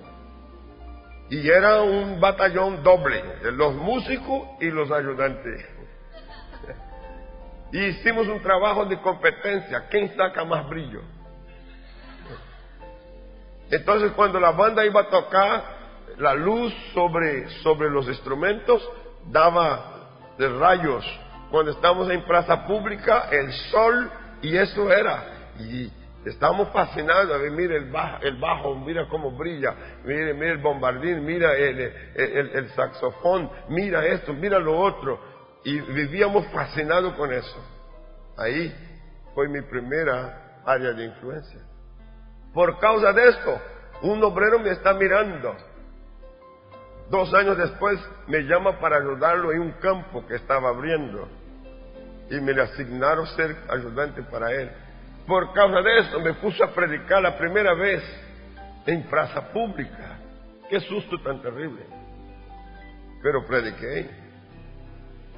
Y 1.28 1.48
era 1.48 1.82
un 1.82 2.20
batallón 2.20 2.82
doble, 2.82 3.22
los 3.52 3.74
músicos 3.74 4.48
y 4.60 4.70
los 4.70 4.90
ayudantes. 4.90 5.64
Y 7.72 7.78
hicimos 7.86 8.28
un 8.28 8.40
trabajo 8.42 8.84
de 8.84 9.00
competencia, 9.00 9.88
¿quién 9.90 10.14
saca 10.16 10.44
más 10.44 10.68
brillo? 10.68 11.02
Entonces 13.70 14.12
cuando 14.12 14.38
la 14.38 14.52
banda 14.52 14.86
iba 14.86 15.00
a 15.00 15.08
tocar, 15.08 15.76
la 16.18 16.34
luz 16.34 16.72
sobre, 16.94 17.48
sobre 17.62 17.90
los 17.90 18.06
instrumentos 18.06 18.88
daba 19.26 19.95
de 20.38 20.48
rayos. 20.48 21.04
Cuando 21.50 21.72
estamos 21.72 22.10
en 22.10 22.24
plaza 22.24 22.66
pública, 22.66 23.28
el 23.30 23.52
sol, 23.70 24.10
y 24.42 24.56
eso 24.56 24.90
era. 24.92 25.52
Y 25.58 25.92
estamos 26.24 26.68
fascinados 26.70 27.32
a 27.32 27.38
ver, 27.38 27.50
mira 27.52 27.76
el 27.76 27.90
bajo, 27.90 28.22
el 28.22 28.36
bajo 28.36 28.74
mira 28.74 29.08
cómo 29.08 29.30
brilla, 29.30 29.74
mira, 30.04 30.34
mira 30.34 30.52
el 30.52 30.58
bombardín, 30.58 31.24
mira 31.24 31.54
el, 31.56 31.80
el, 32.14 32.50
el, 32.52 32.68
saxofón, 32.70 33.50
mira 33.68 34.04
esto, 34.06 34.32
mira 34.34 34.58
lo 34.58 34.78
otro. 34.78 35.20
Y 35.64 35.80
vivíamos 35.80 36.46
fascinados 36.48 37.14
con 37.14 37.32
eso. 37.32 37.64
Ahí 38.36 38.74
fue 39.34 39.48
mi 39.48 39.62
primera 39.62 40.60
área 40.64 40.92
de 40.92 41.04
influencia. 41.06 41.60
Por 42.52 42.78
causa 42.78 43.12
de 43.12 43.28
esto, 43.28 43.60
un 44.02 44.22
obrero 44.22 44.58
me 44.58 44.70
está 44.70 44.94
mirando. 44.94 45.56
Dos 47.10 47.32
años 47.34 47.56
después 47.56 48.00
me 48.26 48.42
llama 48.42 48.80
para 48.80 48.96
ayudarlo 48.96 49.52
en 49.52 49.60
un 49.60 49.72
campo 49.72 50.26
que 50.26 50.34
estaba 50.34 50.70
abriendo. 50.70 51.28
Y 52.30 52.40
me 52.40 52.52
le 52.52 52.62
asignaron 52.62 53.26
ser 53.28 53.56
ayudante 53.68 54.22
para 54.24 54.52
él. 54.52 54.70
Por 55.26 55.52
causa 55.52 55.82
de 55.82 55.98
esto 55.98 56.20
me 56.20 56.34
puse 56.34 56.62
a 56.64 56.68
predicar 56.68 57.22
la 57.22 57.38
primera 57.38 57.74
vez 57.74 58.02
en 58.86 59.04
plaza 59.04 59.52
pública. 59.52 60.18
Qué 60.68 60.80
susto 60.80 61.18
tan 61.22 61.40
terrible. 61.42 61.82
Pero 63.22 63.46
prediqué. 63.46 64.10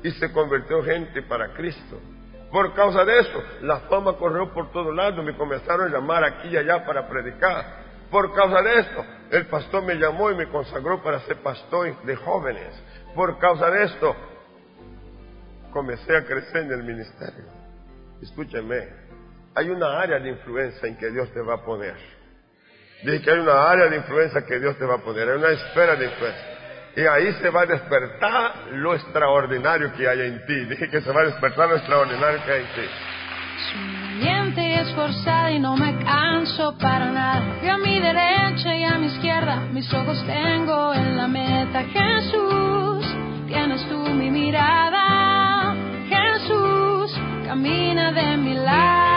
Y 0.03 0.11
se 0.13 0.33
convirtió 0.33 0.83
gente 0.83 1.23
para 1.23 1.53
Cristo. 1.53 2.01
Por 2.51 2.73
causa 2.75 3.05
de 3.05 3.19
eso, 3.19 3.43
la 3.63 3.81
fama 3.81 4.15
corrió 4.15 4.53
por 4.55 4.73
todos 4.73 4.95
lados, 4.95 5.23
me 5.23 5.37
comenzaron 5.37 5.89
a 5.89 5.99
llamar 5.99 6.25
aquí 6.25 6.49
y 6.49 6.57
allá 6.57 6.85
para 6.87 7.07
predicar. 7.07 7.88
Por 8.11 8.35
causa 8.35 8.63
de 8.63 8.81
esto, 8.81 9.05
el 9.31 9.47
pastor 9.47 9.83
me 9.83 9.95
llamó 9.97 10.31
y 10.31 10.35
me 10.35 10.49
consagró 10.49 11.03
para 11.03 11.21
ser 11.21 11.37
pastor 11.43 12.03
de 12.03 12.17
jóvenes. 12.17 12.75
Por 13.15 13.39
causa 13.39 13.71
de 13.71 13.85
esto, 13.85 14.17
comencé 15.73 16.17
a 16.17 16.25
crecer 16.25 16.63
en 16.63 16.73
el 16.73 16.83
ministerio. 16.85 17.45
Escúcheme, 18.23 18.89
hay 19.55 19.69
una 19.71 20.01
área 20.01 20.19
de 20.19 20.31
influencia 20.31 20.89
en 20.89 20.97
que 20.97 21.11
Dios 21.11 21.31
te 21.33 21.41
va 21.41 21.55
a 21.55 21.65
poner. 21.65 21.95
Dije 23.03 23.23
que 23.23 23.31
hay 23.31 23.39
una 23.39 23.71
área 23.71 23.87
de 23.87 23.97
influencia 23.97 24.45
que 24.45 24.59
Dios 24.59 24.77
te 24.79 24.85
va 24.85 24.95
a 24.95 24.99
poner, 24.99 25.29
hay 25.29 25.37
una 25.37 25.51
esfera 25.51 25.95
de 25.95 26.07
influencia. 26.07 26.59
Y 26.97 27.01
ahí 27.03 27.33
se 27.35 27.51
va 27.51 27.63
a 27.63 27.67
despertar 27.67 28.69
lo 28.73 28.95
extraordinario 28.95 29.93
que 29.93 30.09
hay 30.09 30.21
en 30.23 30.47
ti. 30.47 30.65
Dije 30.65 30.89
que 30.89 31.01
se 31.01 31.13
va 31.13 31.21
a 31.21 31.25
despertar 31.27 31.69
lo 31.69 31.77
extraordinario 31.77 32.45
que 32.45 32.53
hay 32.53 32.61
en 32.61 32.75
ti. 32.75 34.08
Y 34.57 34.73
esforzada 34.73 35.51
y 35.53 35.59
no 35.59 35.77
me 35.77 35.99
canso 36.03 36.75
para 36.79 37.13
nada. 37.13 37.59
Y 37.63 37.69
a 37.69 37.77
mi 37.77 38.01
derecha 38.01 38.75
y 38.75 38.83
a 38.83 38.99
mi 38.99 39.07
izquierda, 39.07 39.61
mis 39.73 39.93
ojos 39.93 40.25
tengo 40.27 40.95
en 40.95 41.17
la 41.19 41.29
meta. 41.29 41.85
Jesús, 41.85 43.07
tienes 43.47 43.87
tú 43.89 43.99
mi 44.15 44.31
mirada. 44.31 45.77
Jesús, 46.09 47.15
camina 47.47 48.11
de 48.11 48.37
mi 48.39 48.55
lado. 48.55 49.08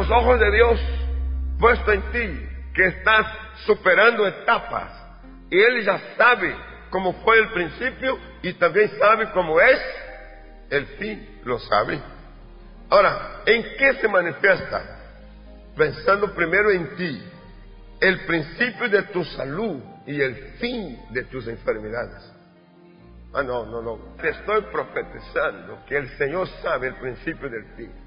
Los 0.00 0.10
ojos 0.10 0.40
de 0.40 0.50
Dios 0.50 0.80
puesto 1.58 1.92
en 1.92 2.02
ti 2.12 2.48
que 2.74 2.86
estás 2.86 3.26
superando 3.66 4.26
etapas? 4.26 4.90
Y 5.50 5.60
Él 5.60 5.84
ya 5.84 6.00
sabe 6.16 6.56
cómo 6.88 7.12
fue 7.22 7.38
el 7.38 7.48
principio 7.50 8.18
y 8.40 8.54
también 8.54 8.90
sabe 8.98 9.30
cómo 9.32 9.60
es 9.60 9.78
el 10.70 10.86
fin. 10.98 11.40
Lo 11.44 11.58
sabe. 11.58 12.00
Ahora, 12.88 13.42
¿en 13.44 13.62
qué 13.76 13.94
se 14.00 14.08
manifiesta? 14.08 14.82
Pensando 15.76 16.34
primero 16.34 16.70
en 16.70 16.96
ti, 16.96 17.22
el 18.00 18.20
principio 18.20 18.88
de 18.88 19.02
tu 19.02 19.22
salud 19.24 19.82
y 20.06 20.18
el 20.18 20.34
fin 20.58 20.98
de 21.10 21.24
tus 21.24 21.46
enfermedades. 21.46 22.32
Ah, 23.34 23.42
no, 23.42 23.66
no, 23.66 23.82
no. 23.82 24.16
Te 24.20 24.30
estoy 24.30 24.62
profetizando 24.72 25.84
que 25.86 25.98
el 25.98 26.08
Señor 26.16 26.48
sabe 26.62 26.88
el 26.88 26.94
principio 26.94 27.50
del 27.50 27.64
fin. 27.76 27.99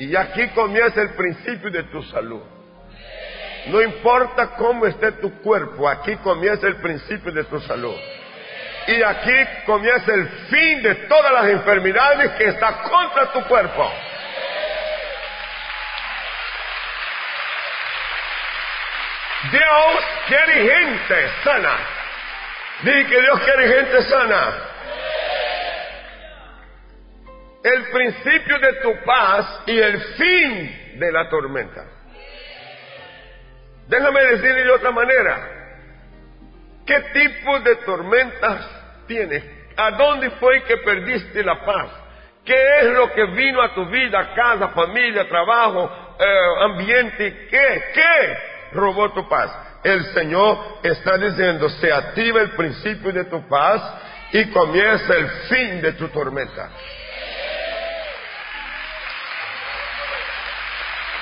Y 0.00 0.16
aquí 0.16 0.48
comienza 0.54 1.02
el 1.02 1.10
principio 1.10 1.70
de 1.70 1.82
tu 1.82 2.02
salud. 2.04 2.40
No 3.66 3.82
importa 3.82 4.52
cómo 4.56 4.86
esté 4.86 5.12
tu 5.12 5.42
cuerpo, 5.42 5.86
aquí 5.86 6.16
comienza 6.16 6.66
el 6.68 6.76
principio 6.76 7.30
de 7.30 7.44
tu 7.44 7.60
salud. 7.60 7.94
Y 8.86 9.02
aquí 9.02 9.34
comienza 9.66 10.14
el 10.14 10.26
fin 10.48 10.82
de 10.82 10.94
todas 10.94 11.32
las 11.32 11.50
enfermedades 11.50 12.30
que 12.30 12.44
está 12.44 12.80
contra 12.80 13.30
tu 13.30 13.42
cuerpo. 13.42 13.92
Dios 19.52 20.04
quiere 20.28 20.76
gente 20.76 21.30
sana. 21.44 21.76
Dije 22.80 23.06
que 23.06 23.20
Dios 23.20 23.40
quiere 23.40 23.68
gente 23.68 24.02
sana. 24.04 24.69
El 27.62 27.84
principio 27.90 28.58
de 28.58 28.72
tu 28.82 29.04
paz 29.04 29.62
y 29.66 29.78
el 29.78 30.00
fin 30.00 30.98
de 30.98 31.12
la 31.12 31.28
tormenta. 31.28 31.84
Déjame 33.86 34.22
decirle 34.22 34.64
de 34.64 34.70
otra 34.70 34.90
manera. 34.92 35.48
¿Qué 36.86 37.00
tipo 37.12 37.60
de 37.60 37.76
tormentas 37.76 38.68
tienes? 39.06 39.44
¿A 39.76 39.90
dónde 39.92 40.30
fue 40.30 40.62
que 40.64 40.78
perdiste 40.78 41.42
la 41.42 41.64
paz? 41.64 41.90
¿Qué 42.44 42.78
es 42.80 42.86
lo 42.86 43.12
que 43.12 43.24
vino 43.26 43.60
a 43.62 43.74
tu 43.74 43.86
vida, 43.86 44.32
casa, 44.34 44.68
familia, 44.68 45.28
trabajo, 45.28 46.16
eh, 46.18 46.64
ambiente? 46.64 47.46
¿Qué? 47.50 47.84
¿Qué 47.94 48.38
robó 48.72 49.10
tu 49.12 49.28
paz? 49.28 49.50
El 49.84 50.04
Señor 50.14 50.78
está 50.82 51.18
diciendo, 51.18 51.68
se 51.68 51.92
activa 51.92 52.40
el 52.40 52.50
principio 52.50 53.12
de 53.12 53.24
tu 53.24 53.46
paz 53.48 53.82
y 54.32 54.46
comienza 54.50 55.14
el 55.14 55.28
fin 55.48 55.82
de 55.82 55.92
tu 55.92 56.08
tormenta. 56.08 56.70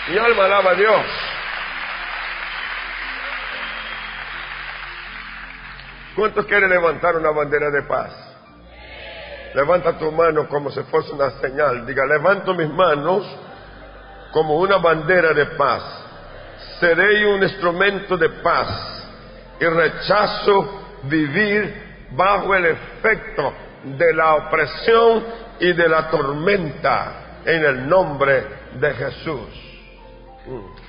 Mi 0.08 0.16
alma 0.16 0.44
alaba 0.46 0.70
a 0.70 0.74
Dios. 0.74 1.06
¿Cuántos 6.16 6.46
quieren 6.46 6.70
levantar 6.70 7.16
una 7.16 7.30
bandera 7.30 7.70
de 7.70 7.82
paz? 7.82 8.10
Levanta 9.54 9.98
tu 9.98 10.10
mano 10.10 10.48
como 10.48 10.70
si 10.70 10.82
fuese 10.84 11.12
una 11.12 11.30
señal. 11.42 11.86
Diga, 11.86 12.06
levanto 12.06 12.54
mis 12.54 12.70
manos 12.70 13.24
como 14.32 14.56
una 14.56 14.78
bandera 14.78 15.34
de 15.34 15.46
paz. 15.46 15.82
Seré 16.80 17.26
un 17.26 17.42
instrumento 17.42 18.16
de 18.16 18.30
paz 18.30 19.04
y 19.60 19.64
rechazo 19.66 20.82
vivir 21.02 22.08
bajo 22.12 22.54
el 22.54 22.66
efecto 22.66 23.52
de 23.84 24.14
la 24.14 24.36
opresión 24.36 25.24
y 25.60 25.72
de 25.72 25.88
la 25.88 26.08
tormenta 26.10 27.40
en 27.44 27.64
el 27.64 27.88
nombre 27.88 28.46
de 28.72 28.94
Jesús. 28.94 29.77
Mm. 30.48 30.88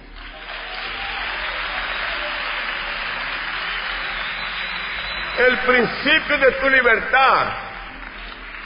el 5.39 5.57
principio 5.59 6.37
de 6.37 6.51
tu 6.53 6.69
libertad 6.69 7.47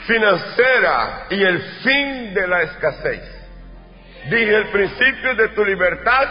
financiera 0.06 1.26
y 1.30 1.42
el 1.42 1.62
fin 1.82 2.34
de 2.34 2.46
la 2.48 2.62
escasez. 2.62 3.22
Dije 4.28 4.56
el 4.56 4.68
principio 4.68 5.34
de 5.36 5.48
tu 5.50 5.64
libertad 5.64 6.28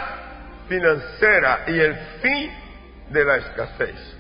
financiera 0.68 1.64
y 1.68 1.80
el 1.80 1.96
fin 2.22 2.52
de 3.10 3.26
la 3.26 3.38
escasez. 3.38 4.18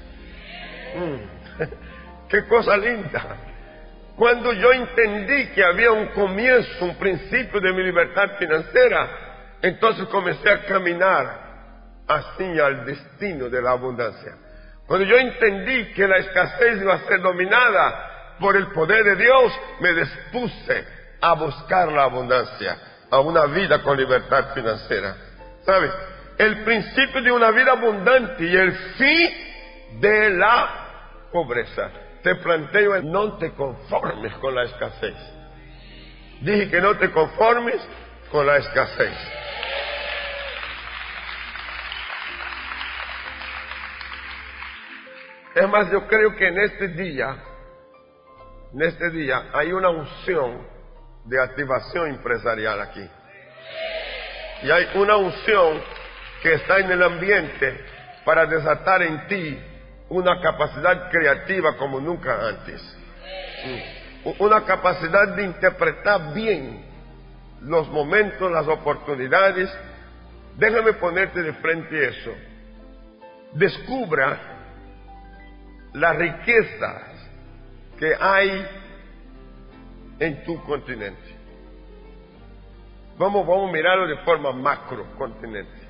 Mm. 0.95 1.63
Qué 2.29 2.45
cosa 2.47 2.77
linda. 2.77 3.37
Cuando 4.15 4.53
yo 4.53 4.71
entendí 4.71 5.47
que 5.47 5.63
había 5.63 5.91
un 5.91 6.07
comienzo, 6.09 6.85
un 6.85 6.95
principio 6.95 7.59
de 7.59 7.73
mi 7.73 7.83
libertad 7.83 8.37
financiera, 8.37 9.22
entonces 9.63 10.05
comencé 10.09 10.49
a 10.49 10.65
caminar 10.65 11.41
hacia 12.05 12.67
el 12.67 12.85
destino 12.85 13.49
de 13.49 13.61
la 13.61 13.71
abundancia. 13.71 14.35
Cuando 14.85 15.05
yo 15.07 15.17
entendí 15.17 15.93
que 15.93 16.05
la 16.05 16.17
escasez 16.17 16.81
iba 16.81 16.95
a 16.95 17.07
ser 17.07 17.21
dominada 17.21 18.35
por 18.41 18.57
el 18.57 18.67
poder 18.67 19.05
de 19.05 19.15
Dios, 19.15 19.53
me 19.79 19.93
dispuse 19.93 20.85
a 21.21 21.33
buscar 21.35 21.89
la 21.93 22.03
abundancia, 22.03 22.77
a 23.09 23.21
una 23.21 23.45
vida 23.45 23.81
con 23.81 23.95
libertad 23.95 24.53
financiera. 24.53 25.15
¿Sabe? 25.65 25.89
El 26.37 26.65
principio 26.65 27.21
de 27.21 27.31
una 27.31 27.51
vida 27.51 27.71
abundante 27.71 28.43
y 28.43 28.53
el 28.53 28.73
fin 28.73 29.29
de 30.01 30.29
la 30.31 31.29
pobreza. 31.31 31.89
Te 32.21 32.35
planteo, 32.35 33.01
no 33.01 33.37
te 33.37 33.53
conformes 33.53 34.33
con 34.35 34.55
la 34.55 34.63
escasez. 34.63 35.15
Dije 36.41 36.69
que 36.69 36.81
no 36.81 36.97
te 36.97 37.11
conformes 37.11 37.79
con 38.33 38.47
la 38.47 38.57
escasez. 38.57 39.13
Es 45.53 45.69
más, 45.69 45.91
yo 45.91 46.07
creo 46.07 46.35
que 46.35 46.47
en 46.47 46.57
este 46.57 46.87
día, 46.87 47.37
en 48.73 48.81
este 48.81 49.11
día 49.11 49.51
hay 49.53 49.71
una 49.71 49.89
unción 49.89 50.67
de 51.25 51.39
activación 51.39 52.09
empresarial 52.09 52.81
aquí. 52.81 53.07
Y 54.63 54.71
hay 54.71 54.89
una 54.95 55.15
unción 55.17 55.79
que 56.41 56.55
está 56.55 56.79
en 56.79 56.89
el 56.89 57.03
ambiente 57.03 57.85
para 58.25 58.47
desatar 58.47 59.03
en 59.03 59.27
ti 59.27 59.59
una 60.09 60.41
capacidad 60.41 61.11
creativa 61.11 61.77
como 61.77 61.99
nunca 61.99 62.47
antes. 62.47 62.81
Mm. 63.63 64.29
Una 64.39 64.65
capacidad 64.65 65.35
de 65.35 65.43
interpretar 65.43 66.33
bien 66.33 66.92
los 67.65 67.89
momentos, 67.89 68.51
las 68.51 68.67
oportunidades. 68.67 69.69
Déjame 70.57 70.93
ponerte 70.93 71.41
de 71.41 71.53
frente 71.53 72.07
eso. 72.07 72.31
Descubra 73.53 74.39
las 75.93 76.15
riquezas 76.17 77.29
que 77.97 78.13
hay 78.19 78.67
en 80.19 80.43
tu 80.43 80.61
continente. 80.63 81.33
Vamos, 83.17 83.45
vamos 83.45 83.69
a 83.69 83.73
mirarlo 83.73 84.07
de 84.07 84.17
forma 84.17 84.51
macro 84.51 85.05
continente. 85.17 85.83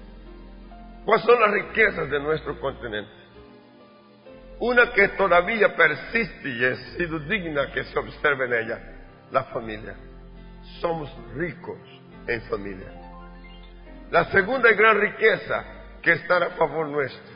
¿Cuáles 1.05 1.25
son 1.25 1.39
las 1.39 1.51
riquezas 1.51 2.09
de 2.09 2.19
nuestro 2.19 2.59
continente? 2.59 3.11
Una 4.59 4.91
que 4.91 5.09
todavía 5.09 5.75
persiste 5.75 6.49
y 6.49 6.63
es 6.63 6.79
sido 6.97 7.19
digna 7.19 7.71
que 7.71 7.83
se 7.85 7.99
observe 7.99 8.45
en 8.45 8.53
ella, 8.53 8.79
la 9.31 9.43
familia. 9.45 9.95
Somos 10.79 11.09
ricos 11.35 11.79
en 12.27 12.41
familia. 12.43 12.91
La 14.11 14.25
segunda 14.31 14.71
gran 14.73 14.99
riqueza 14.99 15.63
que 16.01 16.11
está 16.11 16.37
a 16.37 16.49
favor 16.51 16.87
nuestro. 16.87 17.33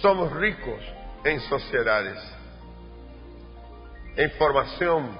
Somos 0.00 0.32
ricos 0.32 0.80
en 1.24 1.40
sociedades, 1.40 2.18
en 4.16 4.30
formación 4.32 5.18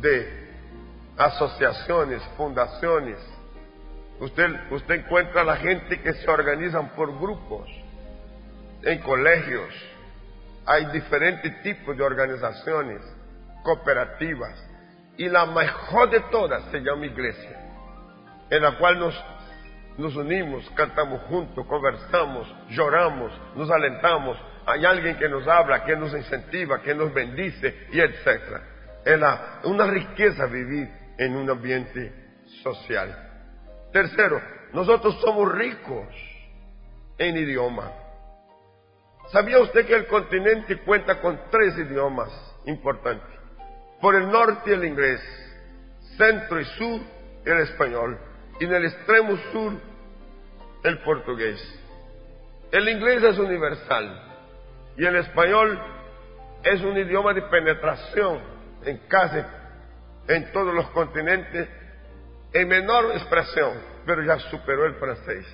de 0.00 0.42
asociaciones, 1.16 2.22
fundaciones. 2.36 3.18
Usted, 4.20 4.48
usted 4.70 4.94
encuentra 4.94 5.42
a 5.42 5.44
la 5.44 5.56
gente 5.56 6.00
que 6.00 6.14
se 6.14 6.30
organizan 6.30 6.90
por 6.90 7.18
grupos, 7.18 7.68
en 8.82 9.00
colegios. 9.00 9.74
Hay 10.64 10.86
diferentes 10.86 11.62
tipos 11.62 11.96
de 11.96 12.02
organizaciones, 12.04 13.00
cooperativas. 13.64 14.71
Y 15.16 15.28
la 15.28 15.46
mejor 15.46 16.10
de 16.10 16.20
todas 16.30 16.64
se 16.70 16.80
llama 16.80 17.06
iglesia, 17.06 17.58
en 18.50 18.62
la 18.62 18.78
cual 18.78 18.98
nos 18.98 19.14
nos 19.98 20.16
unimos, 20.16 20.68
cantamos 20.70 21.20
juntos, 21.22 21.66
conversamos, 21.66 22.48
lloramos, 22.70 23.32
nos 23.54 23.70
alentamos. 23.70 24.38
Hay 24.64 24.84
alguien 24.84 25.16
que 25.16 25.28
nos 25.28 25.46
habla, 25.46 25.84
que 25.84 25.96
nos 25.96 26.14
incentiva, 26.14 26.80
que 26.80 26.94
nos 26.94 27.12
bendice 27.12 27.88
y 27.92 28.00
etcétera. 28.00 28.62
Es 29.04 29.20
una 29.64 29.86
riqueza 29.86 30.46
vivir 30.46 30.88
en 31.18 31.36
un 31.36 31.50
ambiente 31.50 32.12
social. 32.62 33.30
Tercero, 33.92 34.40
nosotros 34.72 35.20
somos 35.20 35.52
ricos 35.52 36.06
en 37.18 37.36
idioma. 37.36 37.92
¿Sabía 39.30 39.58
usted 39.58 39.86
que 39.86 39.94
el 39.94 40.06
continente 40.06 40.78
cuenta 40.78 41.20
con 41.20 41.38
tres 41.50 41.76
idiomas 41.76 42.30
importantes? 42.64 43.41
Por 44.02 44.16
el 44.16 44.32
norte 44.32 44.74
el 44.74 44.84
inglés, 44.84 45.20
centro 46.18 46.60
y 46.60 46.64
sur 46.64 47.00
el 47.44 47.58
español 47.60 48.18
y 48.58 48.64
en 48.64 48.74
el 48.74 48.84
extremo 48.86 49.36
sur 49.52 49.72
el 50.82 50.98
portugués. 51.04 51.60
El 52.72 52.88
inglés 52.88 53.22
es 53.22 53.38
universal 53.38 54.20
y 54.96 55.06
el 55.06 55.14
español 55.14 55.80
es 56.64 56.80
un 56.80 56.98
idioma 56.98 57.32
de 57.32 57.42
penetración 57.42 58.40
en 58.84 58.98
casi 59.06 59.38
en 60.26 60.50
todos 60.50 60.74
los 60.74 60.88
continentes 60.88 61.68
en 62.52 62.66
menor 62.66 63.12
expresión, 63.12 63.80
pero 64.04 64.24
ya 64.24 64.36
superó 64.50 64.84
el 64.84 64.94
francés. 64.96 65.46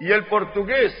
Y 0.00 0.10
el 0.10 0.24
portugués, 0.24 0.92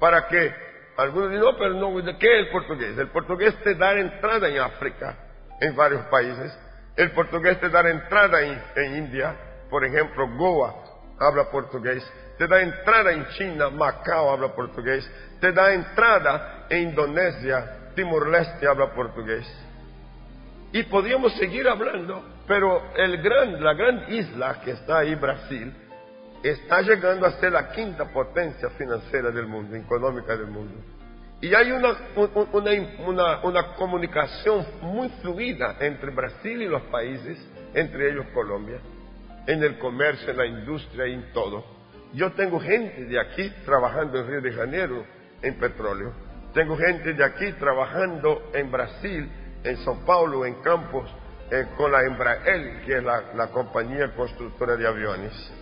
para 0.00 0.26
que 0.26 0.52
algunos 0.96 1.30
dicen, 1.30 1.44
no, 1.44 1.56
pero 1.56 1.74
no, 1.74 2.00
¿de 2.00 2.16
qué 2.18 2.26
es 2.26 2.46
el 2.46 2.52
portugués? 2.52 2.98
El 2.98 3.08
portugués 3.08 3.54
te 3.62 3.74
da 3.74 3.92
entrada 3.94 4.48
en 4.48 4.58
África, 4.58 5.16
en 5.60 5.74
varios 5.74 6.02
países. 6.06 6.56
El 6.96 7.10
portugués 7.12 7.58
te 7.60 7.68
da 7.68 7.88
entrada 7.88 8.40
en 8.42 8.96
India, 8.96 9.34
por 9.70 9.84
ejemplo, 9.84 10.28
Goa, 10.36 10.74
habla 11.18 11.50
portugués. 11.50 12.04
Te 12.38 12.46
da 12.46 12.60
entrada 12.60 13.12
en 13.12 13.26
China, 13.28 13.70
Macao 13.70 14.30
habla 14.32 14.48
portugués. 14.54 15.08
Te 15.40 15.52
da 15.52 15.72
entrada 15.72 16.66
en 16.68 16.90
Indonesia, 16.90 17.92
Timor-Leste 17.94 18.66
habla 18.66 18.92
portugués. 18.92 19.46
Y 20.72 20.82
podríamos 20.84 21.34
seguir 21.36 21.68
hablando, 21.68 22.22
pero 22.46 22.82
el 22.96 23.22
gran, 23.22 23.62
la 23.62 23.74
gran 23.74 24.12
isla 24.12 24.60
que 24.64 24.72
está 24.72 24.98
ahí, 24.98 25.14
Brasil, 25.14 25.72
está 26.42 26.82
llegando 26.82 27.26
a 27.26 27.38
ser 27.38 27.52
la 27.52 27.70
quinta 27.70 28.06
potencia 28.06 28.68
financiera 28.70 29.30
del 29.30 29.46
mundo, 29.46 29.76
económica 29.76 30.36
del 30.36 30.48
mundo. 30.48 30.74
Y 31.40 31.54
hay 31.54 31.72
una, 31.72 31.96
comunicación 33.76 34.64
muy 34.80 35.08
fluida 35.20 35.76
entre 35.80 36.10
Brasil 36.10 36.62
y 36.62 36.66
los 36.66 36.82
países, 36.82 37.38
entre 37.74 38.12
ellos 38.12 38.26
Colombia, 38.32 38.78
en 39.46 39.62
el 39.62 39.78
comercio, 39.78 40.30
en 40.30 40.36
la 40.36 40.46
industria 40.46 41.08
y 41.08 41.14
en 41.14 41.32
todo. 41.32 41.64
Yo 42.14 42.30
tengo 42.32 42.60
gente 42.60 43.06
de 43.06 43.18
aquí 43.18 43.50
trabajando 43.64 44.20
en 44.20 44.26
Río 44.28 44.40
de 44.40 44.52
Janeiro 44.52 45.04
en 45.42 45.58
petróleo. 45.58 46.12
Tengo 46.54 46.76
gente 46.76 47.12
de 47.12 47.24
aquí 47.24 47.52
trabajando 47.54 48.50
en 48.54 48.70
Brasil, 48.70 49.28
en 49.64 49.76
São 49.78 50.04
Paulo, 50.04 50.44
en 50.44 50.54
campos, 50.62 51.10
eh, 51.50 51.66
con 51.76 51.90
la 51.90 52.02
Embraer, 52.02 52.82
que 52.84 52.98
es 52.98 53.02
la 53.02 53.48
compañía 53.52 54.14
constructora 54.14 54.76
de 54.76 54.86
aviones. 54.86 55.61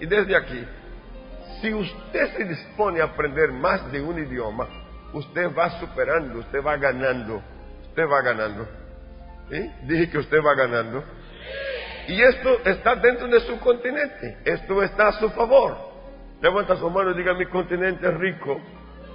Y 0.00 0.06
desde 0.06 0.36
aquí, 0.36 0.64
si 1.60 1.72
usted 1.72 2.36
se 2.36 2.44
dispone 2.44 3.00
a 3.00 3.04
aprender 3.04 3.50
más 3.52 3.90
de 3.90 4.00
un 4.00 4.18
idioma, 4.18 4.68
usted 5.12 5.48
va 5.56 5.80
superando, 5.80 6.38
usted 6.38 6.62
va 6.64 6.76
ganando, 6.76 7.42
usted 7.82 8.02
va 8.04 8.22
ganando. 8.22 8.68
¿Sí? 9.50 9.70
Dije 9.84 10.10
que 10.10 10.18
usted 10.18 10.38
va 10.38 10.54
ganando. 10.54 11.02
Y 12.06 12.22
esto 12.22 12.60
está 12.64 12.94
dentro 12.96 13.28
de 13.28 13.40
su 13.40 13.58
continente, 13.60 14.38
esto 14.44 14.82
está 14.82 15.08
a 15.08 15.12
su 15.12 15.28
favor. 15.30 15.76
Levanta 16.40 16.76
su 16.76 16.88
mano 16.88 17.10
y 17.10 17.14
diga, 17.14 17.34
mi 17.34 17.46
continente 17.46 18.06
es 18.06 18.14
rico 18.14 18.60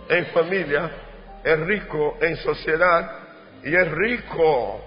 en 0.09 0.25
familia, 0.27 0.91
es 1.43 1.59
rico 1.61 2.17
en 2.21 2.35
sociedad 2.37 3.11
y 3.63 3.73
es 3.73 3.91
rico 3.91 4.81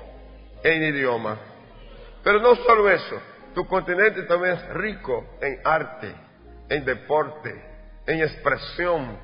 en 0.62 0.82
idioma. 0.82 1.38
Pero 2.22 2.40
no 2.40 2.54
solo 2.56 2.90
eso, 2.90 3.20
tu 3.56 3.66
continente 3.66 4.24
también 4.24 4.52
es 4.52 4.68
rico 4.74 5.24
en 5.40 5.58
arte, 5.64 6.14
en 6.68 6.84
deporte, 6.84 7.58
en 8.06 8.20
expresión 8.20 9.18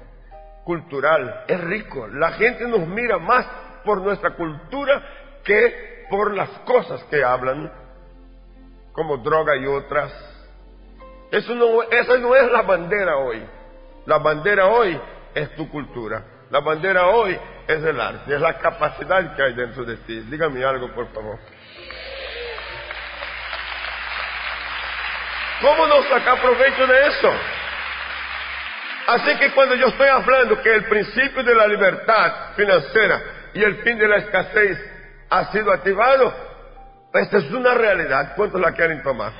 cultural. 0.65 1.45
Es 1.47 1.61
rico. 1.61 2.09
La 2.09 2.33
gente 2.33 2.67
nos 2.67 2.89
mira 2.89 3.19
más 3.19 3.47
por 3.85 4.01
nuestra 4.01 4.31
cultura 4.31 5.03
que 5.45 6.07
por 6.09 6.35
las 6.35 6.49
cosas 6.61 7.05
que 7.11 7.23
hablan, 7.23 7.71
como 8.93 9.19
droga 9.19 9.55
y 9.55 9.67
otras. 9.67 10.11
Eso 11.31 11.55
no, 11.55 11.83
esa 11.83 12.17
no 12.17 12.35
es 12.35 12.51
la 12.51 12.63
bandera 12.63 13.19
hoy. 13.19 13.43
La 14.07 14.17
bandera 14.17 14.67
hoy 14.67 14.99
es 15.35 15.55
tu 15.57 15.69
cultura. 15.69 16.25
La 16.49 16.61
bandera 16.61 17.07
hoy 17.09 17.39
es 17.69 17.85
el 17.85 18.01
arte, 18.01 18.35
es 18.35 18.41
la 18.41 18.59
capacidad 18.59 19.37
que 19.37 19.43
hay 19.43 19.53
dentro 19.53 19.85
de 19.85 19.99
ti. 19.99 20.21
Dígame 20.21 20.65
algo, 20.65 20.89
por 20.95 21.09
favor. 21.09 21.39
¿Cómo 25.63 25.87
no 25.87 26.03
sacar 26.03 26.41
provecho 26.41 26.87
de 26.87 27.07
eso? 27.07 27.33
Así 29.07 29.37
que 29.39 29.53
cuando 29.53 29.77
yo 29.77 29.87
estoy 29.87 30.09
hablando 30.09 30.61
que 30.61 30.75
el 30.75 30.85
principio 30.85 31.43
de 31.43 31.55
la 31.55 31.67
libertad 31.69 32.55
financiera 32.57 33.23
y 33.55 33.63
el 33.63 33.77
fin 33.83 33.97
de 33.97 34.09
la 34.09 34.17
escasez 34.17 34.79
ha 35.31 35.53
sido 35.53 35.73
activado, 35.73 36.35
esta 37.15 37.39
es 37.39 37.51
una 37.53 37.75
realidad. 37.75 38.35
¿Cuántos 38.37 38.61
la 38.61 38.73
quieren 38.73 39.03
tomar? 39.03 39.33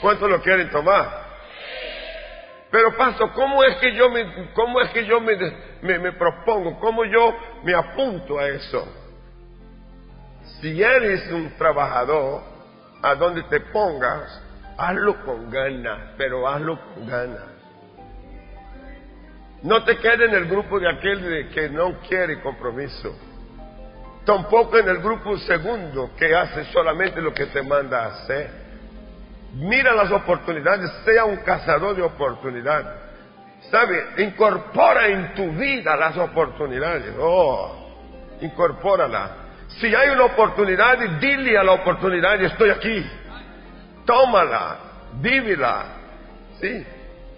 ¿Cuántos 0.00 0.30
lo 0.30 0.42
quieren 0.42 0.70
tomar? 0.70 1.26
Pero 2.70 2.96
paso, 2.96 3.32
¿cómo 3.32 3.64
es 3.64 3.76
que 3.76 3.94
yo 3.94 4.10
me, 4.10 4.52
cómo 4.52 4.80
es 4.80 4.90
que 4.90 5.06
yo 5.06 5.20
me, 5.20 5.36
me, 5.82 5.98
me 5.98 6.12
propongo? 6.12 6.78
¿Cómo 6.78 7.04
yo 7.04 7.34
me 7.62 7.74
apunto 7.74 8.38
a 8.38 8.48
eso? 8.48 8.86
Si 10.60 10.82
eres 10.82 11.30
un 11.30 11.56
trabajador, 11.56 12.42
a 13.02 13.14
donde 13.14 13.42
te 13.44 13.60
pongas, 13.60 14.42
Hazlo 14.78 15.24
con 15.24 15.50
ganas, 15.50 15.98
pero 16.18 16.46
hazlo 16.46 16.78
con 16.78 17.06
ganas. 17.06 17.56
No 19.62 19.82
te 19.84 19.96
quedes 19.98 20.28
en 20.28 20.34
el 20.34 20.46
grupo 20.46 20.78
de 20.78 20.88
aquel 20.88 21.48
que 21.48 21.68
no 21.70 21.98
quiere 22.00 22.40
compromiso. 22.40 23.16
Tampoco 24.24 24.78
en 24.78 24.88
el 24.88 24.98
grupo 24.98 25.38
segundo 25.38 26.10
que 26.18 26.34
hace 26.34 26.64
solamente 26.72 27.22
lo 27.22 27.32
que 27.32 27.46
te 27.46 27.62
manda 27.62 28.04
a 28.04 28.06
hacer. 28.08 28.50
Mira 29.54 29.94
las 29.94 30.10
oportunidades, 30.10 30.90
sea 31.04 31.24
un 31.24 31.36
cazador 31.38 31.96
de 31.96 32.02
oportunidades. 32.02 32.86
¿Sabe? 33.70 34.04
Incorpora 34.18 35.08
en 35.08 35.34
tu 35.34 35.50
vida 35.52 35.96
las 35.96 36.16
oportunidades. 36.18 37.14
Oh, 37.18 38.36
incorpórala. 38.42 39.30
Si 39.80 39.94
hay 39.94 40.10
una 40.10 40.24
oportunidad, 40.24 40.98
dile 41.18 41.56
a 41.56 41.64
la 41.64 41.72
oportunidad, 41.72 42.40
estoy 42.42 42.70
aquí 42.70 43.06
tómala, 44.06 44.76
vívela, 45.20 45.84
¿sí? 46.60 46.86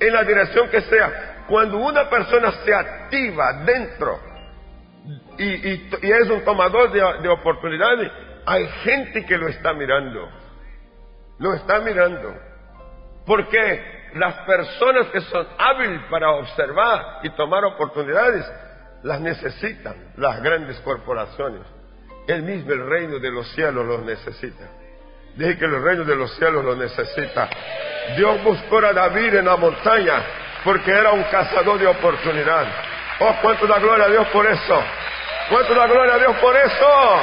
En 0.01 0.13
la 0.13 0.23
dirección 0.23 0.69
que 0.69 0.83
sea. 0.83 1.45
Cuando 1.49 1.79
una 1.79 2.09
persona 2.09 2.53
se 2.65 2.75
activa 2.75 3.65
dentro 3.65 4.21
y, 5.39 5.89
es 6.03 6.31
un 6.31 6.45
tomador 6.45 6.93
de, 6.93 7.01
de 7.23 7.29
oportunidades, 7.29 8.13
hay 8.45 8.67
gente 8.85 9.25
que 9.25 9.37
lo 9.37 9.49
está 9.49 9.73
mirando. 9.73 10.29
Lo 11.39 11.55
está 11.55 11.81
mirando. 11.81 12.35
Porque 13.25 14.11
las 14.15 14.35
personas 14.47 15.07
que 15.09 15.21
son 15.23 15.47
hábiles 15.59 16.03
para 16.11 16.31
observar 16.31 17.21
y 17.23 17.31
tomar 17.31 17.65
oportunidades, 17.65 18.45
las 19.03 19.21
necesitan 19.21 20.13
las 20.17 20.43
grandes 20.43 20.79
corporaciones. 20.81 21.63
El 22.27 22.43
mismo 22.43 22.73
el 22.73 22.87
reino 22.87 23.19
de 23.19 23.31
los 23.31 23.51
cielos 23.53 23.87
los 23.87 24.03
necesita. 24.05 24.78
Dije 25.39 25.57
que 25.57 25.67
el 25.67 25.81
reino 25.81 26.03
de 26.03 26.17
los 26.17 26.35
cielos 26.35 26.65
lo 26.65 26.75
necesita. 26.75 27.49
Dios 28.17 28.43
buscó 28.43 28.79
a 28.79 28.93
David 28.93 29.37
en 29.37 29.45
la 29.45 29.57
montaña 29.57 30.21
porque 30.65 30.91
era 30.91 31.13
un 31.13 31.23
cazador 31.23 31.79
de 31.79 31.87
oportunidad. 31.87 32.67
Oh, 33.21 33.37
cuánto 33.41 33.69
da 33.69 33.79
gloria 33.79 34.07
a 34.07 34.09
Dios 34.09 34.27
por 34.33 34.45
eso. 34.45 34.83
Cuánto 35.49 35.75
da 35.77 35.87
gloria 35.87 36.15
a 36.15 36.19
Dios 36.19 36.37
por 36.39 36.57
eso. 36.57 37.21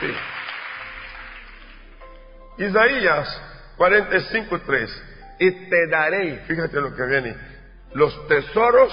Sí. 0.00 0.16
Isaías 2.58 3.42
45.3. 3.78 5.02
Y 5.38 5.50
te 5.70 5.86
daré, 5.90 6.38
fíjate 6.48 6.80
lo 6.80 6.92
que 6.92 7.06
viene, 7.06 7.36
los 7.92 8.26
tesoros 8.26 8.92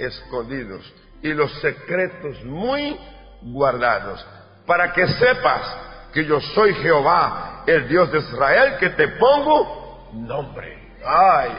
escondidos 0.00 1.03
y 1.22 1.32
los 1.32 1.52
secretos 1.60 2.42
muy 2.44 2.98
guardados, 3.42 4.26
para 4.66 4.92
que 4.92 5.06
sepas 5.06 5.76
que 6.12 6.24
yo 6.24 6.40
soy 6.40 6.74
Jehová, 6.74 7.64
el 7.66 7.88
Dios 7.88 8.10
de 8.12 8.18
Israel, 8.18 8.76
que 8.78 8.90
te 8.90 9.08
pongo 9.08 10.10
nombre. 10.12 10.92
Ay, 11.04 11.50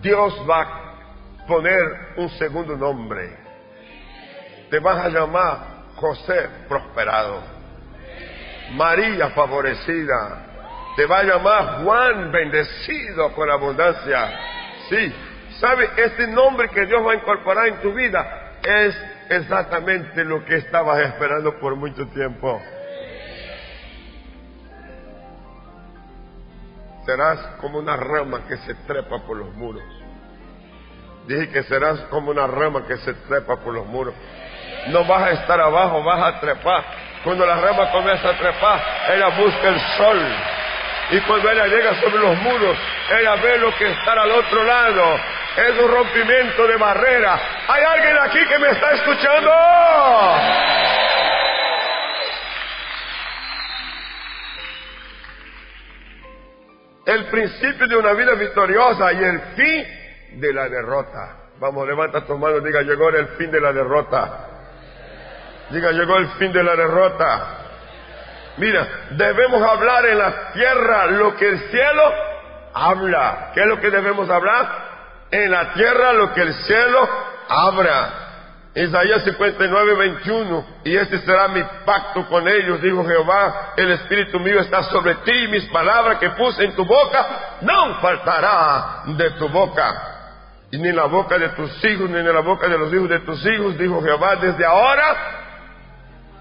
Dios 0.00 0.34
va 0.48 0.62
a 0.62 1.46
poner 1.46 1.80
un 2.16 2.28
segundo 2.30 2.76
nombre. 2.76 3.36
Te 4.70 4.78
vas 4.78 5.06
a 5.06 5.08
llamar 5.08 5.58
José 5.96 6.48
prosperado, 6.68 7.42
María 8.72 9.30
favorecida, 9.30 10.46
te 10.94 11.06
va 11.06 11.18
a 11.18 11.22
llamar 11.24 11.84
Juan 11.84 12.30
bendecido 12.30 13.32
con 13.32 13.50
abundancia. 13.50 14.30
Sí, 14.88 15.14
¿sabe? 15.58 15.90
Este 15.96 16.28
nombre 16.28 16.68
que 16.68 16.86
Dios 16.86 17.04
va 17.04 17.12
a 17.12 17.16
incorporar 17.16 17.68
en 17.68 17.80
tu 17.80 17.92
vida 17.92 18.37
es 18.62 18.96
exactamente 19.30 20.24
lo 20.24 20.44
que 20.44 20.56
estabas 20.56 21.00
esperando 21.00 21.58
por 21.58 21.76
mucho 21.76 22.06
tiempo. 22.08 22.60
Serás 27.06 27.38
como 27.60 27.78
una 27.78 27.96
rama 27.96 28.42
que 28.46 28.56
se 28.58 28.74
trepa 28.86 29.18
por 29.20 29.36
los 29.36 29.54
muros. 29.54 29.82
Dije 31.26 31.48
que 31.50 31.62
serás 31.64 32.00
como 32.10 32.30
una 32.30 32.46
rama 32.46 32.86
que 32.86 32.96
se 32.98 33.14
trepa 33.14 33.56
por 33.56 33.74
los 33.74 33.86
muros. 33.86 34.14
No 34.88 35.04
vas 35.04 35.22
a 35.22 35.30
estar 35.30 35.60
abajo, 35.60 36.02
vas 36.02 36.34
a 36.34 36.40
trepar. 36.40 36.84
Cuando 37.24 37.46
la 37.46 37.60
rama 37.60 37.90
comienza 37.90 38.30
a 38.30 38.38
trepar, 38.38 38.80
ella 39.14 39.28
busca 39.28 39.68
el 39.68 39.80
sol. 39.96 40.20
Y 41.10 41.20
cuando 41.20 41.50
ella 41.50 41.66
llega 41.66 42.00
sobre 42.00 42.18
los 42.18 42.38
muros, 42.42 42.76
ella 43.18 43.36
ve 43.36 43.58
lo 43.58 43.74
que 43.76 43.90
está 43.90 44.12
al 44.12 44.30
otro 44.30 44.64
lado 44.64 45.37
es 45.58 45.78
un 45.80 45.90
rompimiento 45.90 46.66
de 46.66 46.76
barrera. 46.76 47.40
¿Hay 47.66 47.82
alguien 47.82 48.16
aquí 48.18 48.38
que 48.46 48.58
me 48.58 48.70
está 48.70 48.92
escuchando? 48.92 49.50
El 57.06 57.24
principio 57.26 57.88
de 57.88 57.96
una 57.96 58.12
vida 58.12 58.34
victoriosa 58.34 59.12
y 59.12 59.24
el 59.24 59.40
fin 59.56 60.40
de 60.40 60.52
la 60.52 60.68
derrota. 60.68 61.36
Vamos, 61.58 61.88
levanta 61.88 62.24
tu 62.24 62.38
mano, 62.38 62.60
diga, 62.60 62.82
llegó 62.82 63.08
el 63.08 63.26
fin 63.28 63.50
de 63.50 63.60
la 63.60 63.72
derrota. 63.72 64.46
Diga, 65.70 65.90
llegó 65.90 66.18
el 66.18 66.28
fin 66.38 66.52
de 66.52 66.62
la 66.62 66.76
derrota. 66.76 67.46
Mira, 68.58 68.86
debemos 69.10 69.62
hablar 69.62 70.06
en 70.06 70.18
la 70.18 70.52
tierra 70.52 71.06
lo 71.06 71.34
que 71.36 71.48
el 71.48 71.58
cielo 71.70 72.12
habla. 72.74 73.50
¿Qué 73.54 73.60
es 73.60 73.66
lo 73.66 73.80
que 73.80 73.90
debemos 73.90 74.28
hablar? 74.30 74.87
En 75.30 75.50
la 75.50 75.72
tierra 75.74 76.12
lo 76.12 76.32
que 76.32 76.42
el 76.42 76.54
cielo 76.54 77.08
habla. 77.48 78.28
Isaías 78.74 79.24
59, 79.24 79.94
21, 79.94 80.66
y 80.84 80.96
este 80.96 81.18
será 81.20 81.48
mi 81.48 81.62
pacto 81.84 82.26
con 82.28 82.46
ellos, 82.46 82.80
dijo 82.80 83.04
Jehová, 83.04 83.72
el 83.76 83.90
Espíritu 83.90 84.38
mío 84.38 84.60
está 84.60 84.84
sobre 84.84 85.16
ti, 85.16 85.32
y 85.32 85.48
mis 85.48 85.64
palabras 85.70 86.18
que 86.18 86.30
puse 86.30 86.64
en 86.64 86.76
tu 86.76 86.84
boca 86.84 87.58
no 87.62 87.96
faltará 88.00 89.02
de 89.06 89.30
tu 89.32 89.48
boca, 89.48 89.94
y 90.70 90.78
ni 90.78 90.92
la 90.92 91.06
boca 91.06 91.38
de 91.38 91.48
tus 91.50 91.84
hijos, 91.84 92.08
ni 92.08 92.18
en 92.18 92.32
la 92.32 92.40
boca 92.40 92.68
de 92.68 92.78
los 92.78 92.92
hijos 92.92 93.08
de 93.08 93.18
tus 93.20 93.44
hijos, 93.46 93.76
dijo 93.78 94.00
Jehová, 94.00 94.36
desde 94.36 94.64
ahora, 94.64 95.16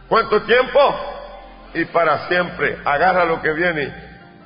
¿cuánto 0.08 0.41
tiempo? 0.41 0.80
Y 1.73 1.86
para 1.86 2.28
siempre, 2.28 2.78
agarra 2.86 3.26
lo 3.26 3.41
que 3.41 3.52
viene. 3.52 3.93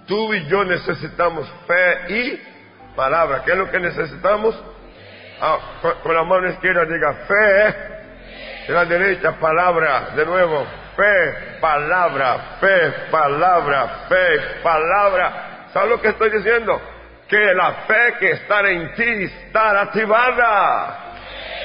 Tú 0.08 0.34
y 0.34 0.46
yo 0.46 0.64
necesitamos 0.64 1.46
fe 1.68 2.14
y 2.14 2.51
palabra. 3.02 3.42
¿Qué 3.44 3.54
es 3.54 3.58
lo 3.58 3.72
que 3.72 3.80
necesitamos? 3.80 4.56
Ah, 5.42 5.58
con, 6.04 6.14
la 6.14 6.24
mano 6.24 6.48
izquierda 6.50 6.86
diga 6.86 7.14
fe, 7.28 8.68
de 8.68 8.74
la 8.76 8.86
derecha 8.86 9.32
palabra, 9.40 10.10
de 10.16 10.24
nuevo, 10.24 10.68
fe, 10.96 11.58
palabra, 11.60 12.58
fe, 12.60 12.94
palabra, 13.10 13.88
fe, 14.08 14.40
palabra. 14.62 15.32
¿Sabes 15.74 15.90
lo 15.90 16.00
que 16.00 16.10
estoy 16.10 16.30
diciendo? 16.30 16.80
Que 17.28 17.56
la 17.56 17.72
fe 17.88 18.14
que 18.20 18.32
está 18.34 18.70
en 18.70 18.94
ti 18.94 19.24
está 19.24 19.82
activada. 19.82 20.98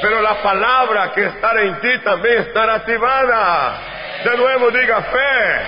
Pero 0.01 0.23
la 0.23 0.43
palabra 0.43 1.13
que 1.13 1.27
está 1.27 1.53
en 1.61 1.81
ti 1.81 1.99
también 1.99 2.39
está 2.39 2.77
activada. 2.77 3.79
De 4.25 4.37
nuevo 4.39 4.71
diga 4.71 5.03
fe, 5.03 5.61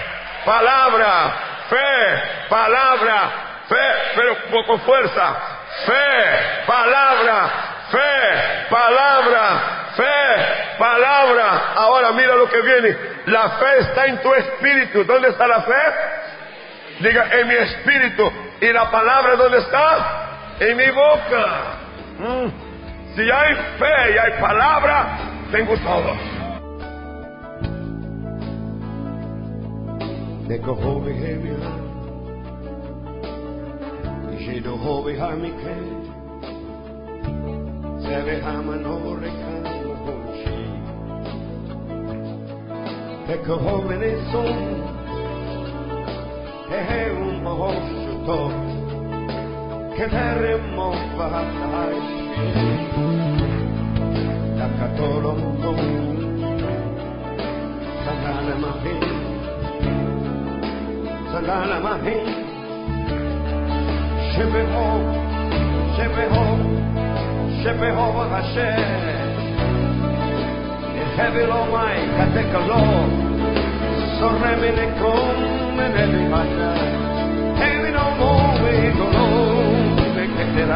palabra, 0.47 1.33
fe, 1.69 2.49
palabra, 2.49 3.31
fe, 3.69 3.93
pero 4.17 4.35
poco 4.51 4.79
fuerza. 4.79 5.58
Fe, 5.87 6.67
palabra, 6.67 7.51
fe, 7.91 8.69
palabra, 8.71 9.61
fe, 9.97 10.79
palabra. 10.79 11.73
Ahora 11.77 12.13
mira 12.13 12.35
lo 12.35 12.49
que 12.49 12.61
viene. 12.61 12.97
La 13.27 13.51
fe 13.51 13.79
está 13.81 14.07
en 14.07 14.21
tu 14.23 14.33
espíritu. 14.35 15.05
¿Dónde 15.05 15.29
está 15.29 15.47
la 15.47 15.63
fe? 15.63 15.83
Diga, 17.01 17.29
en 17.33 17.49
mi 17.49 17.55
espíritu. 17.55 18.33
¿Y 18.61 18.73
la 18.73 18.91
palabra 18.91 19.37
dónde 19.37 19.59
está? 19.59 20.57
En 20.61 20.77
mi 20.77 20.91
boca. 20.91 21.47
Mm. 22.19 22.69
Si 23.15 23.31
hay 23.31 23.55
fe 23.79 24.15
y 24.15 24.19
hay 24.19 24.41
palabra, 24.41 25.19
tengo 25.51 25.77
todo. 25.79 26.17
Shidoho 34.49 35.05
Behamikret, 35.05 36.05
Zerehamano 38.01 38.95
Rekanohoshi, 39.21 40.61
Tekohomeneson, 43.27 44.59
Teheum 46.71 47.43
Mahoshuto, 47.45 48.41
Keneremo 49.95 50.89
Vahatashi, 51.19 52.49
Takatoro 54.57 55.33
Mundo, 55.37 55.73
Sanana 58.03 58.55
Mahin, 58.65 59.05
Sanana 61.33 61.79
Mahin, 61.83 62.48
Jehovah, 64.39 65.03
Jehovah, 65.99 66.63
Jehovah 67.65 68.29
Hashem. 68.39 68.79
In 70.95 71.09
heaven, 71.19 71.51
oh 71.51 71.67
my, 71.73 71.99
Katekalor, 72.15 73.11
Soremine 74.21 74.87
Kom, 75.01 75.81
and 75.81 75.95
every 75.99 76.27
man. 76.31 76.49
Heaven, 77.59 77.83
we 77.83 77.91
don't 77.91 79.13
know, 79.13 79.43
we 80.15 80.25
can't 80.37 80.55
get 80.57 80.71